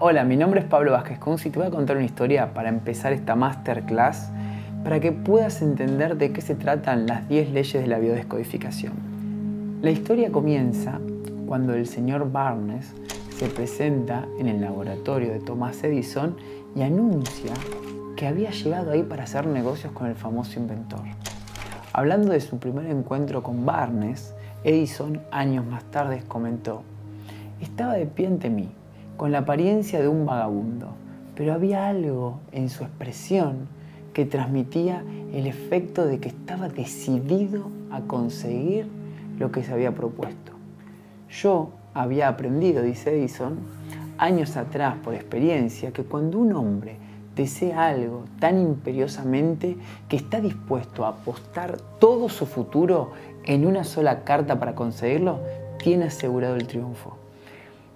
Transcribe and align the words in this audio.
Hola, 0.00 0.22
mi 0.22 0.36
nombre 0.36 0.60
es 0.60 0.66
Pablo 0.66 0.92
Vázquez 0.92 1.18
Kunz 1.18 1.44
y 1.44 1.50
te 1.50 1.58
voy 1.58 1.66
a 1.66 1.72
contar 1.72 1.96
una 1.96 2.06
historia 2.06 2.54
para 2.54 2.68
empezar 2.68 3.12
esta 3.12 3.34
masterclass 3.34 4.30
para 4.84 5.00
que 5.00 5.10
puedas 5.10 5.60
entender 5.60 6.16
de 6.16 6.32
qué 6.32 6.40
se 6.40 6.54
tratan 6.54 7.08
las 7.08 7.28
10 7.28 7.50
leyes 7.50 7.82
de 7.82 7.88
la 7.88 7.98
biodescodificación. 7.98 8.92
La 9.82 9.90
historia 9.90 10.30
comienza 10.30 11.00
cuando 11.48 11.74
el 11.74 11.88
señor 11.88 12.30
Barnes 12.30 12.94
se 13.36 13.48
presenta 13.48 14.24
en 14.38 14.46
el 14.46 14.60
laboratorio 14.60 15.32
de 15.32 15.40
Thomas 15.40 15.82
Edison 15.82 16.36
y 16.76 16.82
anuncia 16.82 17.52
que 18.14 18.28
había 18.28 18.52
llegado 18.52 18.92
ahí 18.92 19.02
para 19.02 19.24
hacer 19.24 19.48
negocios 19.48 19.92
con 19.92 20.06
el 20.06 20.14
famoso 20.14 20.60
inventor. 20.60 21.02
Hablando 21.92 22.30
de 22.30 22.40
su 22.40 22.60
primer 22.60 22.86
encuentro 22.86 23.42
con 23.42 23.66
Barnes, 23.66 24.32
Edison 24.62 25.20
años 25.32 25.66
más 25.66 25.82
tarde 25.90 26.22
comentó, 26.28 26.84
estaba 27.60 27.94
de 27.94 28.06
pie 28.06 28.28
ante 28.28 28.48
mí, 28.48 28.70
con 29.18 29.32
la 29.32 29.38
apariencia 29.38 30.00
de 30.00 30.06
un 30.06 30.24
vagabundo, 30.24 30.92
pero 31.34 31.52
había 31.52 31.88
algo 31.88 32.38
en 32.52 32.70
su 32.70 32.84
expresión 32.84 33.68
que 34.14 34.24
transmitía 34.24 35.02
el 35.34 35.48
efecto 35.48 36.06
de 36.06 36.20
que 36.20 36.28
estaba 36.28 36.68
decidido 36.68 37.68
a 37.90 38.00
conseguir 38.02 38.86
lo 39.38 39.50
que 39.50 39.64
se 39.64 39.72
había 39.72 39.92
propuesto. 39.92 40.52
Yo 41.28 41.70
había 41.94 42.28
aprendido, 42.28 42.80
dice 42.80 43.10
Edison, 43.10 43.58
años 44.18 44.56
atrás 44.56 44.94
por 45.02 45.14
experiencia, 45.14 45.92
que 45.92 46.04
cuando 46.04 46.38
un 46.38 46.52
hombre 46.52 46.96
desea 47.34 47.88
algo 47.88 48.24
tan 48.38 48.60
imperiosamente 48.60 49.76
que 50.08 50.16
está 50.16 50.40
dispuesto 50.40 51.04
a 51.04 51.08
apostar 51.08 51.76
todo 51.98 52.28
su 52.28 52.46
futuro 52.46 53.10
en 53.44 53.66
una 53.66 53.82
sola 53.82 54.22
carta 54.22 54.60
para 54.60 54.76
conseguirlo, 54.76 55.40
tiene 55.82 56.04
asegurado 56.04 56.54
el 56.54 56.68
triunfo. 56.68 57.16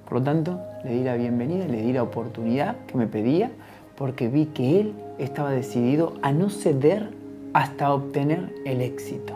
Por 0.05 0.19
lo 0.19 0.25
tanto, 0.25 0.61
le 0.85 0.95
di 0.95 1.05
la 1.05 1.15
bienvenida, 1.15 1.67
le 1.67 1.83
di 1.83 1.93
la 1.93 2.03
oportunidad 2.03 2.77
que 2.87 2.99
me 2.99 3.07
pedía, 3.07 3.51
porque 3.97 4.29
vi 4.29 4.47
que 4.47 4.81
él 4.81 4.95
estaba 5.19 5.51
decidido 5.51 6.15
a 6.23 6.33
no 6.33 6.51
ceder 6.51 7.11
hasta 7.53 7.93
obtener 7.93 8.53
el 8.65 8.81
éxito. 8.81 9.35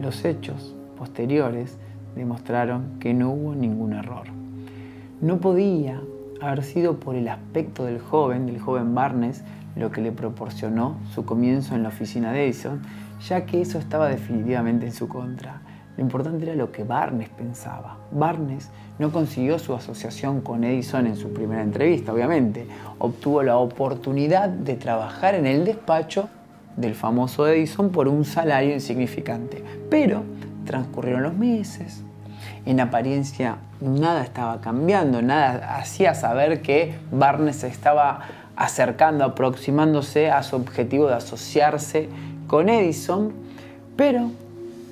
Los 0.00 0.24
hechos 0.24 0.74
posteriores 0.96 1.78
demostraron 2.16 2.98
que 2.98 3.14
no 3.14 3.30
hubo 3.30 3.54
ningún 3.54 3.92
error. 3.92 4.26
No 5.20 5.38
podía 5.38 6.00
haber 6.40 6.64
sido 6.64 6.98
por 6.98 7.14
el 7.14 7.28
aspecto 7.28 7.84
del 7.84 8.00
joven, 8.00 8.46
del 8.46 8.58
joven 8.58 8.94
Barnes, 8.94 9.44
lo 9.76 9.90
que 9.92 10.00
le 10.00 10.10
proporcionó 10.10 10.96
su 11.14 11.24
comienzo 11.24 11.74
en 11.74 11.82
la 11.82 11.90
oficina 11.90 12.32
de 12.32 12.44
Edison, 12.44 12.80
ya 13.28 13.46
que 13.46 13.60
eso 13.60 13.78
estaba 13.78 14.08
definitivamente 14.08 14.86
en 14.86 14.92
su 14.92 15.06
contra. 15.06 15.60
Lo 16.00 16.04
importante 16.04 16.46
era 16.46 16.54
lo 16.54 16.72
que 16.72 16.82
Barnes 16.82 17.28
pensaba. 17.28 17.98
Barnes 18.10 18.70
no 18.98 19.12
consiguió 19.12 19.58
su 19.58 19.74
asociación 19.74 20.40
con 20.40 20.64
Edison 20.64 21.06
en 21.06 21.14
su 21.14 21.30
primera 21.34 21.60
entrevista, 21.60 22.14
obviamente. 22.14 22.66
Obtuvo 22.98 23.42
la 23.42 23.58
oportunidad 23.58 24.48
de 24.48 24.76
trabajar 24.76 25.34
en 25.34 25.44
el 25.44 25.66
despacho 25.66 26.30
del 26.74 26.94
famoso 26.94 27.46
Edison 27.46 27.90
por 27.90 28.08
un 28.08 28.24
salario 28.24 28.72
insignificante. 28.72 29.62
Pero 29.90 30.22
transcurrieron 30.64 31.22
los 31.22 31.34
meses. 31.34 32.02
En 32.64 32.80
apariencia 32.80 33.58
nada 33.82 34.22
estaba 34.22 34.62
cambiando, 34.62 35.20
nada 35.20 35.76
hacía 35.76 36.14
saber 36.14 36.62
que 36.62 36.94
Barnes 37.12 37.56
se 37.56 37.68
estaba 37.68 38.20
acercando, 38.56 39.22
aproximándose 39.22 40.30
a 40.30 40.42
su 40.44 40.56
objetivo 40.56 41.08
de 41.08 41.16
asociarse 41.16 42.08
con 42.46 42.70
Edison, 42.70 43.34
pero 43.96 44.30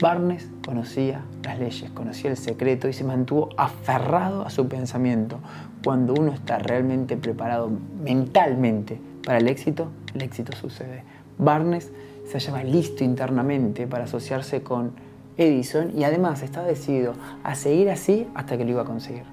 Barnes 0.00 0.48
conocía 0.64 1.22
las 1.42 1.58
leyes, 1.58 1.90
conocía 1.90 2.30
el 2.30 2.36
secreto 2.36 2.88
y 2.88 2.92
se 2.92 3.02
mantuvo 3.02 3.48
aferrado 3.56 4.46
a 4.46 4.50
su 4.50 4.68
pensamiento. 4.68 5.40
Cuando 5.82 6.14
uno 6.14 6.32
está 6.32 6.58
realmente 6.58 7.16
preparado 7.16 7.70
mentalmente 8.02 9.00
para 9.24 9.38
el 9.38 9.48
éxito, 9.48 9.88
el 10.14 10.22
éxito 10.22 10.56
sucede. 10.56 11.02
Barnes 11.36 11.90
se 12.26 12.34
hallaba 12.34 12.62
listo 12.62 13.02
internamente 13.02 13.88
para 13.88 14.04
asociarse 14.04 14.62
con 14.62 14.92
Edison 15.36 15.90
y 15.98 16.04
además 16.04 16.42
estaba 16.42 16.66
decidido 16.66 17.14
a 17.42 17.56
seguir 17.56 17.90
así 17.90 18.28
hasta 18.34 18.56
que 18.56 18.64
lo 18.64 18.70
iba 18.70 18.82
a 18.82 18.86
conseguir. 18.86 19.24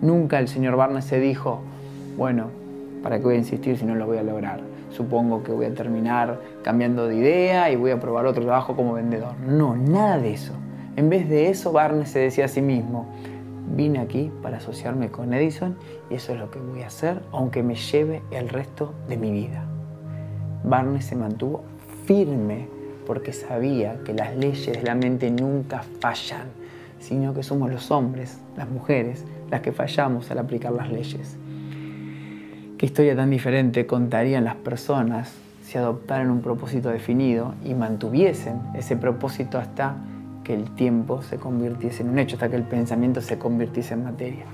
Nunca 0.00 0.38
el 0.38 0.48
señor 0.48 0.76
Barnes 0.76 1.04
se 1.04 1.20
dijo, 1.20 1.60
bueno, 2.16 2.48
¿para 3.02 3.18
qué 3.18 3.24
voy 3.24 3.34
a 3.34 3.38
insistir 3.38 3.76
si 3.76 3.84
no 3.84 3.94
lo 3.94 4.06
voy 4.06 4.16
a 4.16 4.22
lograr? 4.22 4.60
Supongo 4.94 5.42
que 5.42 5.50
voy 5.50 5.66
a 5.66 5.74
terminar 5.74 6.40
cambiando 6.62 7.08
de 7.08 7.16
idea 7.16 7.68
y 7.68 7.74
voy 7.74 7.90
a 7.90 7.98
probar 7.98 8.26
otro 8.26 8.44
trabajo 8.44 8.76
como 8.76 8.92
vendedor. 8.92 9.34
No, 9.40 9.74
nada 9.74 10.18
de 10.18 10.32
eso. 10.32 10.52
En 10.94 11.10
vez 11.10 11.28
de 11.28 11.50
eso, 11.50 11.72
Barnes 11.72 12.10
se 12.10 12.20
decía 12.20 12.44
a 12.44 12.48
sí 12.48 12.62
mismo, 12.62 13.08
vine 13.74 13.98
aquí 13.98 14.30
para 14.40 14.58
asociarme 14.58 15.10
con 15.10 15.34
Edison 15.34 15.76
y 16.10 16.14
eso 16.14 16.32
es 16.32 16.38
lo 16.38 16.48
que 16.52 16.60
voy 16.60 16.82
a 16.82 16.86
hacer, 16.86 17.22
aunque 17.32 17.64
me 17.64 17.74
lleve 17.74 18.22
el 18.30 18.48
resto 18.48 18.94
de 19.08 19.16
mi 19.16 19.32
vida. 19.32 19.64
Barnes 20.62 21.06
se 21.06 21.16
mantuvo 21.16 21.64
firme 22.06 22.68
porque 23.04 23.32
sabía 23.32 23.98
que 24.04 24.14
las 24.14 24.36
leyes 24.36 24.76
de 24.76 24.82
la 24.84 24.94
mente 24.94 25.28
nunca 25.28 25.82
fallan, 25.98 26.46
sino 27.00 27.34
que 27.34 27.42
somos 27.42 27.68
los 27.68 27.90
hombres, 27.90 28.38
las 28.56 28.68
mujeres, 28.68 29.24
las 29.50 29.60
que 29.60 29.72
fallamos 29.72 30.30
al 30.30 30.38
aplicar 30.38 30.70
las 30.72 30.88
leyes. 30.88 31.36
¿Qué 32.84 32.88
historia 32.88 33.16
tan 33.16 33.30
diferente 33.30 33.86
contarían 33.86 34.44
las 34.44 34.56
personas 34.56 35.32
si 35.62 35.78
adoptaran 35.78 36.28
un 36.28 36.42
propósito 36.42 36.90
definido 36.90 37.54
y 37.64 37.72
mantuviesen 37.72 38.60
ese 38.74 38.94
propósito 38.94 39.56
hasta 39.56 39.96
que 40.44 40.52
el 40.52 40.74
tiempo 40.74 41.22
se 41.22 41.38
convirtiese 41.38 42.02
en 42.02 42.10
un 42.10 42.18
hecho, 42.18 42.36
hasta 42.36 42.50
que 42.50 42.56
el 42.56 42.64
pensamiento 42.64 43.22
se 43.22 43.38
convirtiese 43.38 43.94
en 43.94 44.04
materia. 44.04 44.44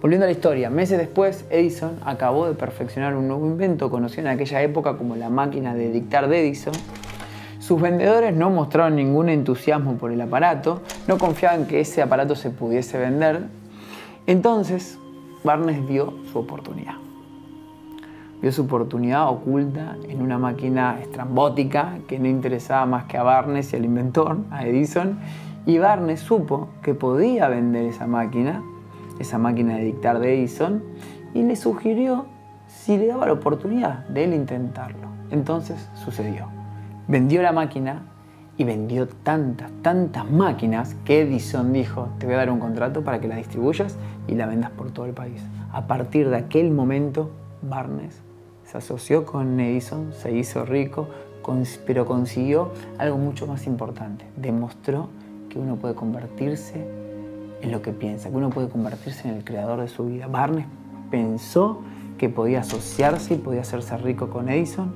Volviendo 0.00 0.24
a 0.24 0.28
la 0.28 0.32
historia, 0.32 0.70
meses 0.70 0.98
después, 0.98 1.44
Edison 1.50 1.98
acabó 2.04 2.46
de 2.46 2.54
perfeccionar 2.54 3.16
un 3.16 3.26
nuevo 3.26 3.44
invento 3.44 3.90
conocido 3.90 4.20
en 4.20 4.34
aquella 4.34 4.62
época 4.62 4.96
como 4.96 5.16
la 5.16 5.28
máquina 5.28 5.74
de 5.74 5.90
dictar 5.90 6.28
de 6.28 6.46
Edison. 6.46 6.74
Sus 7.58 7.80
vendedores 7.80 8.32
no 8.32 8.50
mostraron 8.50 8.94
ningún 8.94 9.28
entusiasmo 9.28 9.96
por 9.96 10.12
el 10.12 10.20
aparato, 10.20 10.80
no 11.08 11.18
confiaban 11.18 11.66
que 11.66 11.80
ese 11.80 12.02
aparato 12.02 12.36
se 12.36 12.50
pudiese 12.50 12.98
vender. 12.98 13.46
Entonces, 14.28 14.96
Barnes 15.42 15.84
vio 15.88 16.14
su 16.30 16.38
oportunidad. 16.38 17.09
Vio 18.40 18.52
su 18.52 18.62
oportunidad 18.62 19.28
oculta 19.28 19.98
en 20.08 20.22
una 20.22 20.38
máquina 20.38 20.98
estrambótica 20.98 21.98
que 22.08 22.18
no 22.18 22.26
interesaba 22.26 22.86
más 22.86 23.04
que 23.04 23.18
a 23.18 23.22
Barnes 23.22 23.70
y 23.72 23.76
al 23.76 23.84
inventor, 23.84 24.38
a 24.50 24.66
Edison, 24.66 25.18
y 25.66 25.76
Barnes 25.76 26.20
supo 26.20 26.68
que 26.82 26.94
podía 26.94 27.48
vender 27.48 27.84
esa 27.84 28.06
máquina, 28.06 28.62
esa 29.18 29.36
máquina 29.36 29.76
de 29.76 29.84
dictar 29.84 30.20
de 30.20 30.38
Edison, 30.38 30.82
y 31.34 31.42
le 31.42 31.54
sugirió 31.54 32.24
si 32.66 32.96
le 32.96 33.08
daba 33.08 33.26
la 33.26 33.34
oportunidad 33.34 34.08
de 34.08 34.24
él 34.24 34.32
intentarlo. 34.32 35.08
Entonces 35.30 35.90
sucedió. 35.94 36.46
Vendió 37.08 37.42
la 37.42 37.52
máquina 37.52 38.04
y 38.56 38.64
vendió 38.64 39.06
tantas, 39.06 39.70
tantas 39.82 40.30
máquinas 40.30 40.94
que 41.04 41.22
Edison 41.22 41.74
dijo, 41.74 42.08
te 42.18 42.24
voy 42.24 42.36
a 42.36 42.38
dar 42.38 42.50
un 42.50 42.58
contrato 42.58 43.04
para 43.04 43.20
que 43.20 43.28
la 43.28 43.36
distribuyas 43.36 43.98
y 44.28 44.34
la 44.34 44.46
vendas 44.46 44.70
por 44.70 44.92
todo 44.92 45.04
el 45.04 45.12
país. 45.12 45.42
A 45.72 45.86
partir 45.86 46.30
de 46.30 46.36
aquel 46.36 46.70
momento, 46.70 47.30
Barnes 47.60 48.29
se 48.70 48.78
asoció 48.78 49.26
con 49.26 49.58
Edison, 49.58 50.12
se 50.12 50.30
hizo 50.30 50.64
rico, 50.64 51.08
pero 51.86 52.06
consiguió 52.06 52.70
algo 52.98 53.18
mucho 53.18 53.48
más 53.48 53.66
importante. 53.66 54.24
Demostró 54.36 55.08
que 55.48 55.58
uno 55.58 55.74
puede 55.74 55.96
convertirse 55.96 56.86
en 57.60 57.72
lo 57.72 57.82
que 57.82 57.90
piensa, 57.90 58.30
que 58.30 58.36
uno 58.36 58.50
puede 58.50 58.68
convertirse 58.68 59.28
en 59.28 59.34
el 59.34 59.44
creador 59.44 59.80
de 59.80 59.88
su 59.88 60.06
vida. 60.06 60.28
Barnes 60.28 60.66
pensó 61.10 61.80
que 62.16 62.28
podía 62.28 62.60
asociarse 62.60 63.34
y 63.34 63.38
podía 63.38 63.62
hacerse 63.62 63.96
rico 63.96 64.30
con 64.30 64.48
Edison 64.48 64.94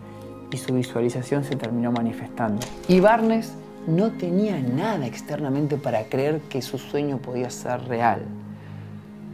y 0.53 0.57
su 0.57 0.73
visualización 0.73 1.43
se 1.43 1.57
terminó 1.57 1.91
manifestando. 1.91 2.65
Y 2.87 3.01
Barnes 3.01 3.55
no 3.89 4.13
tenía 4.13 4.61
nada 4.61 5.05
externamente 5.05 5.77
para 5.79 6.05
creer 6.05 6.41
que 6.43 6.63
su 6.63 6.79
sueño 6.79 7.19
podía 7.19 7.51
ser 7.51 7.83
real 7.89 8.23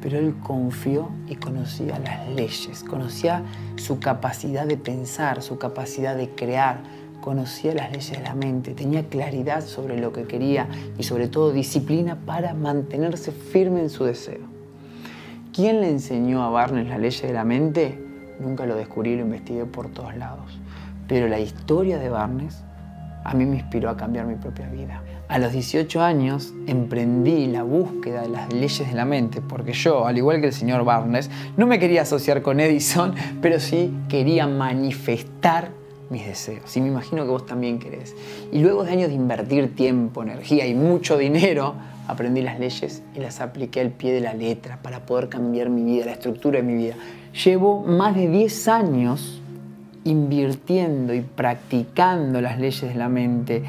pero 0.00 0.18
él 0.18 0.34
confió 0.42 1.10
y 1.28 1.36
conocía 1.36 1.98
las 1.98 2.28
leyes, 2.28 2.84
conocía 2.84 3.42
su 3.76 3.98
capacidad 4.00 4.66
de 4.66 4.76
pensar, 4.76 5.42
su 5.42 5.58
capacidad 5.58 6.16
de 6.16 6.30
crear, 6.30 6.80
conocía 7.20 7.74
las 7.74 7.90
leyes 7.90 8.12
de 8.12 8.22
la 8.22 8.34
mente, 8.34 8.72
tenía 8.72 9.06
claridad 9.06 9.62
sobre 9.62 9.98
lo 10.00 10.12
que 10.12 10.24
quería 10.24 10.68
y 10.98 11.02
sobre 11.02 11.28
todo 11.28 11.52
disciplina 11.52 12.16
para 12.26 12.54
mantenerse 12.54 13.32
firme 13.32 13.80
en 13.80 13.90
su 13.90 14.04
deseo. 14.04 14.48
¿Quién 15.52 15.80
le 15.80 15.90
enseñó 15.90 16.42
a 16.42 16.50
Barnes 16.50 16.88
las 16.88 16.98
leyes 16.98 17.22
de 17.22 17.32
la 17.32 17.44
mente? 17.44 17.98
Nunca 18.40 18.66
lo 18.66 18.76
descubrí, 18.76 19.16
lo 19.16 19.22
investigué 19.22 19.66
por 19.66 19.88
todos 19.88 20.16
lados. 20.16 20.58
Pero 21.08 21.28
la 21.28 21.40
historia 21.40 21.98
de 21.98 22.08
Barnes 22.08 22.62
a 23.24 23.34
mí 23.34 23.44
me 23.44 23.56
inspiró 23.56 23.90
a 23.90 23.96
cambiar 23.96 24.26
mi 24.26 24.36
propia 24.36 24.68
vida. 24.68 25.02
A 25.30 25.38
los 25.38 25.52
18 25.52 26.02
años 26.02 26.52
emprendí 26.66 27.46
la 27.46 27.62
búsqueda 27.62 28.22
de 28.22 28.30
las 28.30 28.52
leyes 28.52 28.88
de 28.88 28.94
la 28.94 29.04
mente, 29.04 29.40
porque 29.40 29.72
yo, 29.72 30.04
al 30.04 30.18
igual 30.18 30.40
que 30.40 30.48
el 30.48 30.52
señor 30.52 30.84
Barnes, 30.84 31.30
no 31.56 31.68
me 31.68 31.78
quería 31.78 32.02
asociar 32.02 32.42
con 32.42 32.58
Edison, 32.58 33.14
pero 33.40 33.60
sí 33.60 33.94
quería 34.08 34.48
manifestar 34.48 35.70
mis 36.10 36.26
deseos. 36.26 36.76
Y 36.76 36.80
me 36.80 36.88
imagino 36.88 37.22
que 37.22 37.30
vos 37.30 37.46
también 37.46 37.78
querés. 37.78 38.16
Y 38.50 38.58
luego 38.58 38.82
de 38.82 38.90
años 38.90 39.08
de 39.08 39.14
invertir 39.14 39.72
tiempo, 39.76 40.24
energía 40.24 40.66
y 40.66 40.74
mucho 40.74 41.16
dinero, 41.16 41.74
aprendí 42.08 42.42
las 42.42 42.58
leyes 42.58 43.04
y 43.14 43.20
las 43.20 43.40
apliqué 43.40 43.82
al 43.82 43.90
pie 43.90 44.12
de 44.12 44.22
la 44.22 44.34
letra 44.34 44.82
para 44.82 45.06
poder 45.06 45.28
cambiar 45.28 45.70
mi 45.70 45.84
vida, 45.84 46.06
la 46.06 46.12
estructura 46.14 46.56
de 46.56 46.64
mi 46.64 46.74
vida. 46.74 46.96
Llevo 47.44 47.84
más 47.84 48.16
de 48.16 48.28
10 48.28 48.66
años 48.66 49.40
invirtiendo 50.02 51.14
y 51.14 51.20
practicando 51.20 52.40
las 52.40 52.58
leyes 52.58 52.92
de 52.92 52.96
la 52.96 53.08
mente 53.08 53.62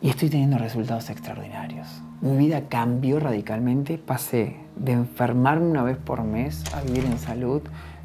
y 0.00 0.10
estoy 0.10 0.28
teniendo 0.28 0.58
resultados 0.58 1.10
extraordinarios. 1.10 1.86
Mi 2.20 2.36
vida 2.36 2.68
cambió 2.68 3.18
radicalmente, 3.18 3.98
pasé 3.98 4.56
de 4.76 4.92
enfermarme 4.92 5.66
una 5.66 5.82
vez 5.82 5.96
por 5.96 6.22
mes 6.22 6.62
a 6.74 6.82
vivir 6.82 7.04
en 7.04 7.18
salud, 7.18 7.62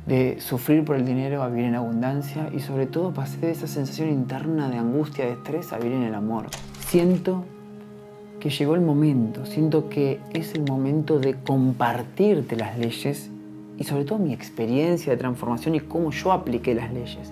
de 0.07 0.39
sufrir 0.39 0.83
por 0.83 0.95
el 0.95 1.05
dinero 1.05 1.43
a 1.43 1.49
vivir 1.49 1.65
en 1.65 1.75
abundancia 1.75 2.49
y 2.53 2.59
sobre 2.59 2.87
todo 2.87 3.13
pasé 3.13 3.37
de 3.39 3.51
esa 3.51 3.67
sensación 3.67 4.09
interna 4.09 4.69
de 4.69 4.77
angustia, 4.77 5.25
de 5.25 5.33
estrés 5.33 5.71
a 5.71 5.77
vivir 5.77 5.93
en 5.93 6.03
el 6.03 6.15
amor. 6.15 6.47
Siento 6.87 7.45
que 8.39 8.49
llegó 8.49 8.75
el 8.75 8.81
momento, 8.81 9.45
siento 9.45 9.87
que 9.87 10.19
es 10.33 10.55
el 10.55 10.63
momento 10.63 11.19
de 11.19 11.35
compartirte 11.35 12.55
las 12.55 12.77
leyes 12.77 13.29
y 13.77 13.83
sobre 13.83 14.03
todo 14.03 14.19
mi 14.19 14.33
experiencia 14.33 15.11
de 15.13 15.17
transformación 15.17 15.75
y 15.75 15.79
cómo 15.79 16.11
yo 16.11 16.31
apliqué 16.31 16.73
las 16.73 16.91
leyes. 16.91 17.31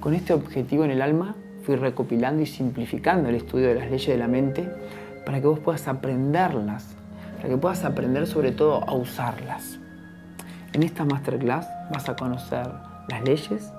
Con 0.00 0.14
este 0.14 0.32
objetivo 0.32 0.84
en 0.84 0.90
el 0.90 1.02
alma 1.02 1.36
fui 1.62 1.76
recopilando 1.76 2.42
y 2.42 2.46
simplificando 2.46 3.28
el 3.28 3.36
estudio 3.36 3.68
de 3.68 3.74
las 3.76 3.90
leyes 3.90 4.08
de 4.08 4.18
la 4.18 4.28
mente 4.28 4.68
para 5.24 5.40
que 5.40 5.46
vos 5.46 5.58
puedas 5.58 5.86
aprenderlas, 5.88 6.94
para 7.36 7.48
que 7.48 7.56
puedas 7.56 7.84
aprender 7.84 8.26
sobre 8.26 8.52
todo 8.52 8.82
a 8.88 8.94
usarlas. 8.94 9.78
En 10.72 10.82
esta 10.82 11.04
masterclass 11.04 11.68
vas 11.92 12.08
a 12.08 12.16
conocer 12.16 12.68
las 13.08 13.22
leyes 13.24 13.72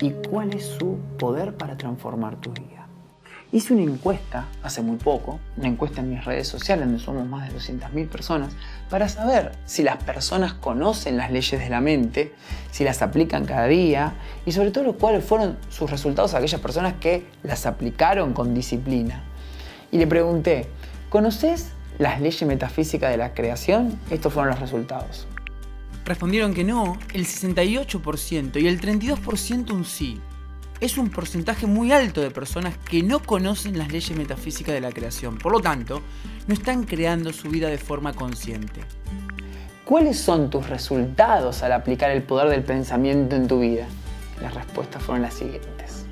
y 0.00 0.10
cuál 0.28 0.52
es 0.54 0.66
su 0.66 0.98
poder 1.18 1.54
para 1.54 1.76
transformar 1.76 2.36
tu 2.36 2.50
vida. 2.52 2.73
Hice 3.54 3.72
una 3.72 3.84
encuesta 3.84 4.46
hace 4.64 4.82
muy 4.82 4.96
poco, 4.96 5.38
una 5.56 5.68
encuesta 5.68 6.00
en 6.00 6.10
mis 6.10 6.24
redes 6.24 6.48
sociales 6.48 6.86
donde 6.86 7.00
somos 7.00 7.24
más 7.24 7.48
de 7.48 7.56
200.000 7.56 8.08
personas, 8.08 8.52
para 8.90 9.08
saber 9.08 9.52
si 9.64 9.84
las 9.84 10.02
personas 10.02 10.54
conocen 10.54 11.16
las 11.16 11.30
leyes 11.30 11.60
de 11.60 11.70
la 11.70 11.80
mente, 11.80 12.34
si 12.72 12.82
las 12.82 13.00
aplican 13.00 13.44
cada 13.44 13.68
día 13.68 14.14
y 14.44 14.50
sobre 14.50 14.72
todo 14.72 14.94
cuáles 14.94 15.24
fueron 15.24 15.56
sus 15.68 15.88
resultados 15.88 16.34
aquellas 16.34 16.60
personas 16.60 16.94
que 16.94 17.28
las 17.44 17.64
aplicaron 17.64 18.32
con 18.32 18.54
disciplina. 18.54 19.22
Y 19.92 19.98
le 19.98 20.08
pregunté, 20.08 20.66
¿conoces 21.08 21.68
las 21.98 22.20
leyes 22.20 22.42
metafísicas 22.42 23.12
de 23.12 23.18
la 23.18 23.34
creación? 23.34 24.00
Estos 24.10 24.32
fueron 24.32 24.50
los 24.50 24.58
resultados. 24.58 25.28
Respondieron 26.04 26.54
que 26.54 26.64
no, 26.64 26.98
el 27.12 27.24
68% 27.24 28.60
y 28.60 28.66
el 28.66 28.80
32% 28.80 29.70
un 29.70 29.84
sí 29.84 30.20
es 30.80 30.98
un 30.98 31.10
porcentaje 31.10 31.66
muy 31.66 31.92
alto 31.92 32.20
de 32.20 32.30
personas 32.30 32.76
que 32.78 33.02
no 33.02 33.20
conocen 33.20 33.78
las 33.78 33.92
leyes 33.92 34.16
metafísicas 34.16 34.74
de 34.74 34.80
la 34.80 34.92
creación. 34.92 35.38
Por 35.38 35.52
lo 35.52 35.60
tanto, 35.60 36.02
no 36.46 36.54
están 36.54 36.84
creando 36.84 37.32
su 37.32 37.48
vida 37.48 37.68
de 37.68 37.78
forma 37.78 38.12
consciente. 38.12 38.80
¿Cuáles 39.84 40.18
son 40.18 40.50
tus 40.50 40.68
resultados 40.68 41.62
al 41.62 41.72
aplicar 41.72 42.10
el 42.10 42.22
poder 42.22 42.48
del 42.48 42.64
pensamiento 42.64 43.36
en 43.36 43.46
tu 43.46 43.60
vida? 43.60 43.86
Las 44.40 44.54
respuestas 44.54 45.02
fueron 45.02 45.22
las 45.22 45.34
siguientes. 45.34 46.06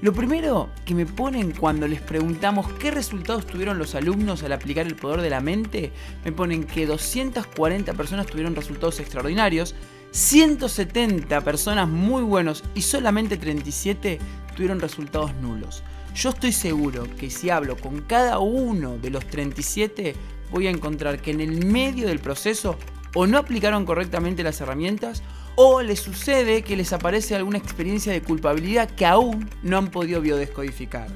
Lo 0.00 0.12
primero 0.12 0.68
que 0.84 0.94
me 0.94 1.06
ponen 1.06 1.50
cuando 1.50 1.88
les 1.88 2.00
preguntamos 2.00 2.72
qué 2.74 2.92
resultados 2.92 3.46
tuvieron 3.46 3.78
los 3.78 3.96
alumnos 3.96 4.44
al 4.44 4.52
aplicar 4.52 4.86
el 4.86 4.94
poder 4.94 5.22
de 5.22 5.30
la 5.30 5.40
mente, 5.40 5.90
me 6.24 6.30
ponen 6.30 6.64
que 6.64 6.86
240 6.86 7.92
personas 7.94 8.26
tuvieron 8.26 8.54
resultados 8.54 9.00
extraordinarios, 9.00 9.74
170 10.10 11.40
personas 11.42 11.88
muy 11.88 12.22
buenos 12.22 12.64
y 12.74 12.82
solamente 12.82 13.36
37 13.36 14.18
tuvieron 14.56 14.80
resultados 14.80 15.34
nulos. 15.36 15.82
Yo 16.14 16.30
estoy 16.30 16.52
seguro 16.52 17.04
que 17.16 17.30
si 17.30 17.50
hablo 17.50 17.76
con 17.76 18.00
cada 18.02 18.38
uno 18.38 18.98
de 18.98 19.10
los 19.10 19.26
37 19.26 20.14
voy 20.50 20.66
a 20.66 20.70
encontrar 20.70 21.20
que 21.20 21.30
en 21.30 21.40
el 21.40 21.66
medio 21.66 22.08
del 22.08 22.18
proceso 22.18 22.76
o 23.14 23.26
no 23.26 23.38
aplicaron 23.38 23.84
correctamente 23.84 24.42
las 24.42 24.60
herramientas 24.60 25.22
o 25.54 25.82
les 25.82 26.00
sucede 26.00 26.62
que 26.62 26.76
les 26.76 26.92
aparece 26.92 27.34
alguna 27.34 27.58
experiencia 27.58 28.12
de 28.12 28.22
culpabilidad 28.22 28.88
que 28.90 29.06
aún 29.06 29.48
no 29.62 29.78
han 29.78 29.88
podido 29.88 30.20
biodescodificar. 30.20 31.08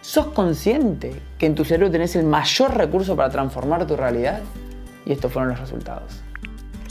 ¿Sos 0.00 0.26
consciente 0.28 1.14
que 1.38 1.46
en 1.46 1.54
tu 1.54 1.64
cerebro 1.64 1.90
tenés 1.90 2.16
el 2.16 2.24
mayor 2.24 2.76
recurso 2.76 3.14
para 3.14 3.30
transformar 3.30 3.86
tu 3.86 3.96
realidad? 3.96 4.42
Y 5.06 5.12
estos 5.12 5.32
fueron 5.32 5.50
los 5.50 5.60
resultados. 5.60 6.22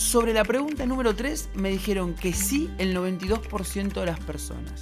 Sobre 0.02 0.34
la 0.34 0.44
pregunta 0.44 0.86
número 0.86 1.16
3 1.16 1.52
me 1.54 1.70
dijeron 1.70 2.16
que 2.16 2.34
sí 2.34 2.70
el 2.80 2.98
92% 2.98 3.94
de 3.94 4.06
las 4.06 4.20
personas. 4.20 4.82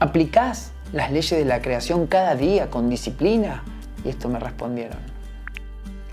¿Aplicás 0.00 0.72
las 0.92 1.12
leyes 1.12 1.30
de 1.38 1.44
la 1.44 1.60
creación 1.60 2.06
cada 2.06 2.34
día 2.34 2.68
con 2.70 2.88
disciplina? 2.88 3.62
Y 4.04 4.08
esto 4.08 4.28
me 4.28 4.40
respondieron. 4.40 4.98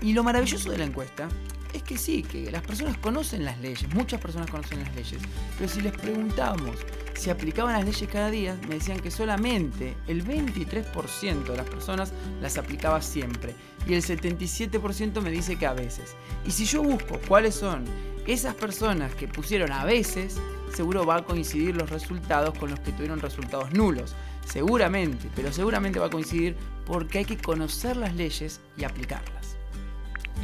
Y 0.02 0.12
lo 0.12 0.22
maravilloso 0.22 0.70
de 0.70 0.78
la 0.78 0.84
encuesta 0.84 1.28
es 1.72 1.82
que 1.82 1.96
sí, 1.96 2.22
que 2.22 2.52
las 2.52 2.62
personas 2.62 2.98
conocen 2.98 3.44
las 3.44 3.58
leyes, 3.58 3.92
muchas 3.94 4.20
personas 4.20 4.48
conocen 4.48 4.80
las 4.80 4.94
leyes, 4.94 5.20
pero 5.58 5.68
si 5.68 5.80
les 5.80 5.92
preguntamos 5.92 6.76
si 7.14 7.30
aplicaban 7.30 7.74
las 7.74 7.84
leyes 7.84 8.08
cada 8.10 8.30
día, 8.30 8.58
me 8.68 8.76
decían 8.76 9.00
que 9.00 9.10
solamente 9.10 9.96
el 10.08 10.24
23% 10.24 11.44
de 11.44 11.56
las 11.56 11.68
personas 11.68 12.12
las 12.40 12.58
aplicaba 12.58 13.00
siempre 13.02 13.54
y 13.86 13.94
el 13.94 14.02
77% 14.02 15.20
me 15.20 15.30
dice 15.30 15.56
que 15.56 15.66
a 15.66 15.74
veces. 15.74 16.16
Y 16.46 16.50
si 16.50 16.64
yo 16.64 16.82
busco 16.82 17.18
cuáles 17.28 17.54
son 17.54 17.84
esas 18.26 18.54
personas 18.54 19.14
que 19.14 19.28
pusieron 19.28 19.72
a 19.72 19.84
veces, 19.84 20.38
seguro 20.74 21.04
va 21.04 21.16
a 21.16 21.24
coincidir 21.24 21.76
los 21.76 21.90
resultados 21.90 22.56
con 22.58 22.70
los 22.70 22.80
que 22.80 22.92
tuvieron 22.92 23.20
resultados 23.20 23.72
nulos. 23.72 24.14
Seguramente, 24.46 25.28
pero 25.34 25.52
seguramente 25.52 25.98
va 25.98 26.06
a 26.06 26.10
coincidir 26.10 26.56
porque 26.86 27.18
hay 27.18 27.24
que 27.24 27.38
conocer 27.38 27.96
las 27.96 28.14
leyes 28.14 28.60
y 28.76 28.84
aplicarlas. 28.84 29.56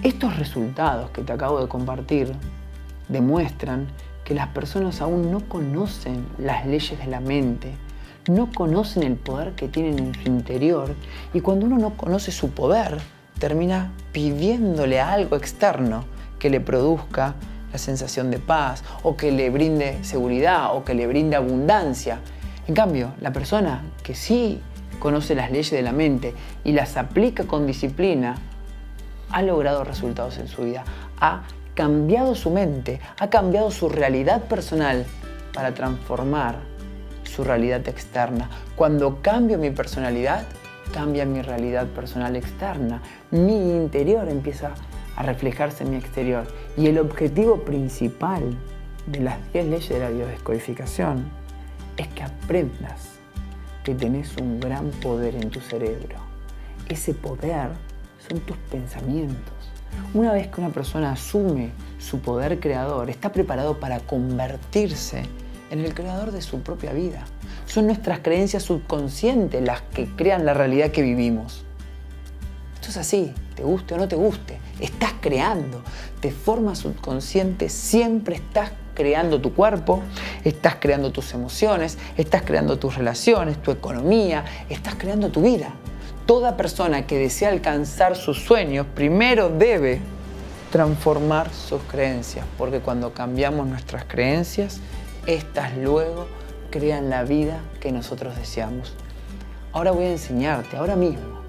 Estos 0.02 0.36
resultados 0.38 1.10
que 1.10 1.22
te 1.22 1.32
acabo 1.32 1.60
de 1.60 1.68
compartir 1.68 2.32
demuestran 3.08 3.88
que 4.30 4.36
las 4.36 4.46
personas 4.46 5.00
aún 5.00 5.32
no 5.32 5.40
conocen 5.40 6.24
las 6.38 6.64
leyes 6.64 6.96
de 6.96 7.06
la 7.08 7.18
mente, 7.18 7.72
no 8.28 8.48
conocen 8.54 9.02
el 9.02 9.16
poder 9.16 9.56
que 9.56 9.66
tienen 9.66 9.98
en 9.98 10.14
su 10.14 10.28
interior 10.28 10.94
y 11.34 11.40
cuando 11.40 11.66
uno 11.66 11.78
no 11.78 11.96
conoce 11.96 12.30
su 12.30 12.50
poder, 12.52 12.98
termina 13.40 13.90
pidiéndole 14.12 15.00
a 15.00 15.10
algo 15.10 15.34
externo 15.34 16.04
que 16.38 16.48
le 16.48 16.60
produzca 16.60 17.34
la 17.72 17.78
sensación 17.78 18.30
de 18.30 18.38
paz 18.38 18.84
o 19.02 19.16
que 19.16 19.32
le 19.32 19.50
brinde 19.50 19.98
seguridad 20.04 20.76
o 20.76 20.84
que 20.84 20.94
le 20.94 21.08
brinde 21.08 21.34
abundancia. 21.34 22.20
En 22.68 22.74
cambio, 22.76 23.14
la 23.20 23.32
persona 23.32 23.82
que 24.04 24.14
sí 24.14 24.60
conoce 25.00 25.34
las 25.34 25.50
leyes 25.50 25.72
de 25.72 25.82
la 25.82 25.90
mente 25.90 26.34
y 26.62 26.70
las 26.70 26.96
aplica 26.96 27.48
con 27.48 27.66
disciplina, 27.66 28.36
ha 29.32 29.42
logrado 29.42 29.82
resultados 29.82 30.38
en 30.38 30.46
su 30.46 30.62
vida, 30.62 30.84
ha 31.18 31.42
cambiado 31.80 32.34
su 32.34 32.50
mente, 32.50 33.00
ha 33.18 33.30
cambiado 33.30 33.70
su 33.70 33.88
realidad 33.88 34.42
personal 34.42 35.06
para 35.54 35.72
transformar 35.72 36.56
su 37.24 37.42
realidad 37.42 37.88
externa. 37.88 38.50
Cuando 38.76 39.22
cambio 39.22 39.56
mi 39.56 39.70
personalidad, 39.70 40.44
cambia 40.92 41.24
mi 41.24 41.40
realidad 41.40 41.86
personal 41.86 42.36
externa. 42.36 43.00
Mi 43.30 43.70
interior 43.70 44.28
empieza 44.28 44.72
a 45.16 45.22
reflejarse 45.22 45.84
en 45.84 45.92
mi 45.92 45.96
exterior. 45.96 46.46
Y 46.76 46.86
el 46.88 46.98
objetivo 46.98 47.64
principal 47.64 48.42
de 49.06 49.20
las 49.20 49.38
10 49.54 49.64
leyes 49.64 49.88
de 49.88 50.00
la 50.00 50.10
biodescodificación 50.10 51.30
es 51.96 52.08
que 52.08 52.24
aprendas 52.24 53.12
que 53.84 53.94
tenés 53.94 54.36
un 54.36 54.60
gran 54.60 54.90
poder 54.90 55.34
en 55.34 55.48
tu 55.48 55.60
cerebro. 55.60 56.16
Ese 56.90 57.14
poder 57.14 57.70
son 58.28 58.40
tus 58.40 58.58
pensamientos. 58.70 59.59
Una 60.12 60.32
vez 60.32 60.48
que 60.48 60.60
una 60.60 60.70
persona 60.70 61.12
asume 61.12 61.70
su 61.98 62.20
poder 62.20 62.60
creador, 62.60 63.10
está 63.10 63.32
preparado 63.32 63.78
para 63.78 64.00
convertirse 64.00 65.22
en 65.70 65.80
el 65.80 65.94
creador 65.94 66.32
de 66.32 66.42
su 66.42 66.62
propia 66.62 66.92
vida. 66.92 67.24
Son 67.66 67.86
nuestras 67.86 68.18
creencias 68.20 68.64
subconscientes 68.64 69.62
las 69.62 69.82
que 69.82 70.06
crean 70.16 70.44
la 70.44 70.54
realidad 70.54 70.90
que 70.90 71.02
vivimos. 71.02 71.64
Esto 72.74 72.88
es 72.88 72.96
así, 72.96 73.32
te 73.54 73.62
guste 73.62 73.94
o 73.94 73.98
no 73.98 74.08
te 74.08 74.16
guste, 74.16 74.58
estás 74.80 75.12
creando. 75.20 75.82
De 76.20 76.32
forma 76.32 76.74
subconsciente 76.74 77.68
siempre 77.68 78.36
estás 78.36 78.72
creando 78.94 79.40
tu 79.40 79.54
cuerpo, 79.54 80.02
estás 80.44 80.76
creando 80.80 81.12
tus 81.12 81.32
emociones, 81.34 81.98
estás 82.16 82.42
creando 82.42 82.78
tus 82.78 82.96
relaciones, 82.96 83.62
tu 83.62 83.70
economía, 83.70 84.44
estás 84.68 84.94
creando 84.96 85.30
tu 85.30 85.42
vida. 85.42 85.72
Toda 86.26 86.56
persona 86.56 87.06
que 87.06 87.18
desea 87.18 87.48
alcanzar 87.48 88.16
sus 88.16 88.44
sueños 88.44 88.86
primero 88.94 89.48
debe 89.48 90.00
transformar 90.70 91.52
sus 91.52 91.82
creencias, 91.82 92.46
porque 92.56 92.80
cuando 92.80 93.12
cambiamos 93.12 93.66
nuestras 93.66 94.04
creencias, 94.04 94.80
estas 95.26 95.76
luego 95.76 96.26
crean 96.70 97.10
la 97.10 97.24
vida 97.24 97.60
que 97.80 97.90
nosotros 97.90 98.36
deseamos. 98.36 98.94
Ahora 99.72 99.90
voy 99.90 100.04
a 100.04 100.10
enseñarte, 100.10 100.76
ahora 100.76 100.96
mismo, 100.96 101.40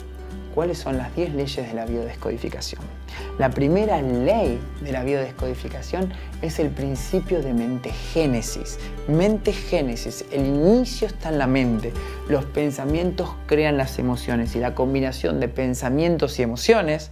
cuáles 0.56 0.80
son 0.80 0.98
las 0.98 1.16
10 1.16 1.36
leyes 1.36 1.68
de 1.68 1.74
la 1.74 1.86
biodescodificación. 1.86 3.01
La 3.38 3.50
primera 3.50 4.02
ley 4.02 4.60
de 4.82 4.92
la 4.92 5.04
biodescodificación 5.04 6.14
es 6.42 6.60
el 6.60 6.70
principio 6.70 7.42
de 7.42 7.54
mente 7.54 7.92
génesis. 7.92 8.80
Mente 9.08 9.54
génesis, 9.54 10.26
el 10.32 10.46
inicio 10.46 11.08
está 11.08 11.30
en 11.30 11.38
la 11.38 11.48
mente. 11.48 11.94
Los 12.30 12.46
pensamientos 12.46 13.30
crean 13.48 13.78
las 13.78 14.00
emociones 14.00 14.56
y 14.56 14.60
la 14.60 14.76
combinación 14.76 15.40
de 15.40 15.48
pensamientos 15.48 16.40
y 16.40 16.44
emociones 16.44 17.12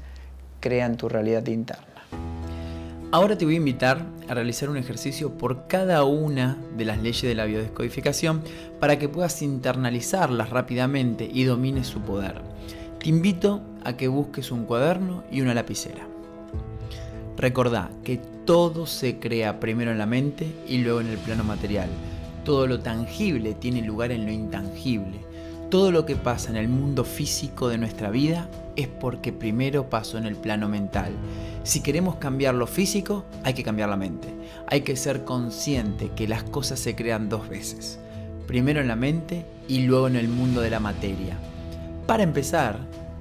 crean 0.59 0.97
tu 0.97 1.09
realidad 1.09 1.47
interna. 1.47 1.85
Ahora 3.11 3.35
te 3.35 3.45
voy 3.45 3.55
a 3.55 3.57
invitar 3.57 4.05
a 4.27 4.35
realizar 4.35 4.69
un 4.69 4.77
ejercicio 4.77 5.35
por 5.35 5.65
cada 5.65 6.03
una 6.03 6.59
de 6.77 6.85
las 6.85 7.01
leyes 7.01 7.23
de 7.23 7.33
la 7.33 7.45
biodescodificación 7.45 8.43
para 8.79 8.99
que 8.99 9.09
puedas 9.09 9.41
internalizarlas 9.41 10.51
rápidamente 10.51 11.27
y 11.31 11.45
domines 11.45 11.87
su 11.87 12.01
poder. 12.01 12.41
Te 12.99 13.09
invito 13.09 13.61
a 13.89 13.97
que 13.97 14.07
busques 14.07 14.51
un 14.51 14.65
cuaderno 14.65 15.23
y 15.31 15.41
una 15.41 15.53
lapicera. 15.53 16.07
Recordá 17.37 17.89
que 18.03 18.19
todo 18.45 18.85
se 18.85 19.19
crea 19.19 19.59
primero 19.59 19.91
en 19.91 19.97
la 19.97 20.05
mente 20.05 20.51
y 20.67 20.79
luego 20.79 21.01
en 21.01 21.07
el 21.07 21.17
plano 21.17 21.43
material. 21.43 21.89
Todo 22.43 22.67
lo 22.67 22.79
tangible 22.79 23.53
tiene 23.53 23.81
lugar 23.81 24.11
en 24.11 24.25
lo 24.25 24.31
intangible. 24.31 25.19
Todo 25.69 25.91
lo 25.91 26.05
que 26.05 26.15
pasa 26.15 26.49
en 26.49 26.57
el 26.57 26.67
mundo 26.67 27.03
físico 27.03 27.69
de 27.69 27.77
nuestra 27.77 28.09
vida 28.09 28.49
es 28.75 28.87
porque 28.87 29.31
primero 29.31 29.89
pasó 29.89 30.17
en 30.17 30.25
el 30.25 30.35
plano 30.35 30.67
mental 30.67 31.13
si 31.63 31.81
queremos 31.81 32.15
cambiar 32.15 32.55
lo 32.55 32.67
físico, 32.67 33.25
hay 33.43 33.53
que 33.53 33.63
cambiar 33.63 33.89
la 33.89 33.97
mente. 33.97 34.29
Hay 34.67 34.81
que 34.81 34.95
ser 34.95 35.23
consciente 35.23 36.09
que 36.15 36.27
las 36.27 36.43
cosas 36.43 36.79
se 36.79 36.95
crean 36.95 37.29
dos 37.29 37.47
veces. 37.49 37.99
Primero 38.47 38.81
en 38.81 38.87
la 38.87 38.95
mente 38.95 39.45
y 39.67 39.81
luego 39.81 40.07
en 40.07 40.15
el 40.15 40.29
mundo 40.29 40.61
de 40.61 40.69
la 40.69 40.79
materia. 40.79 41.37
Para 42.07 42.23
empezar 42.23 42.77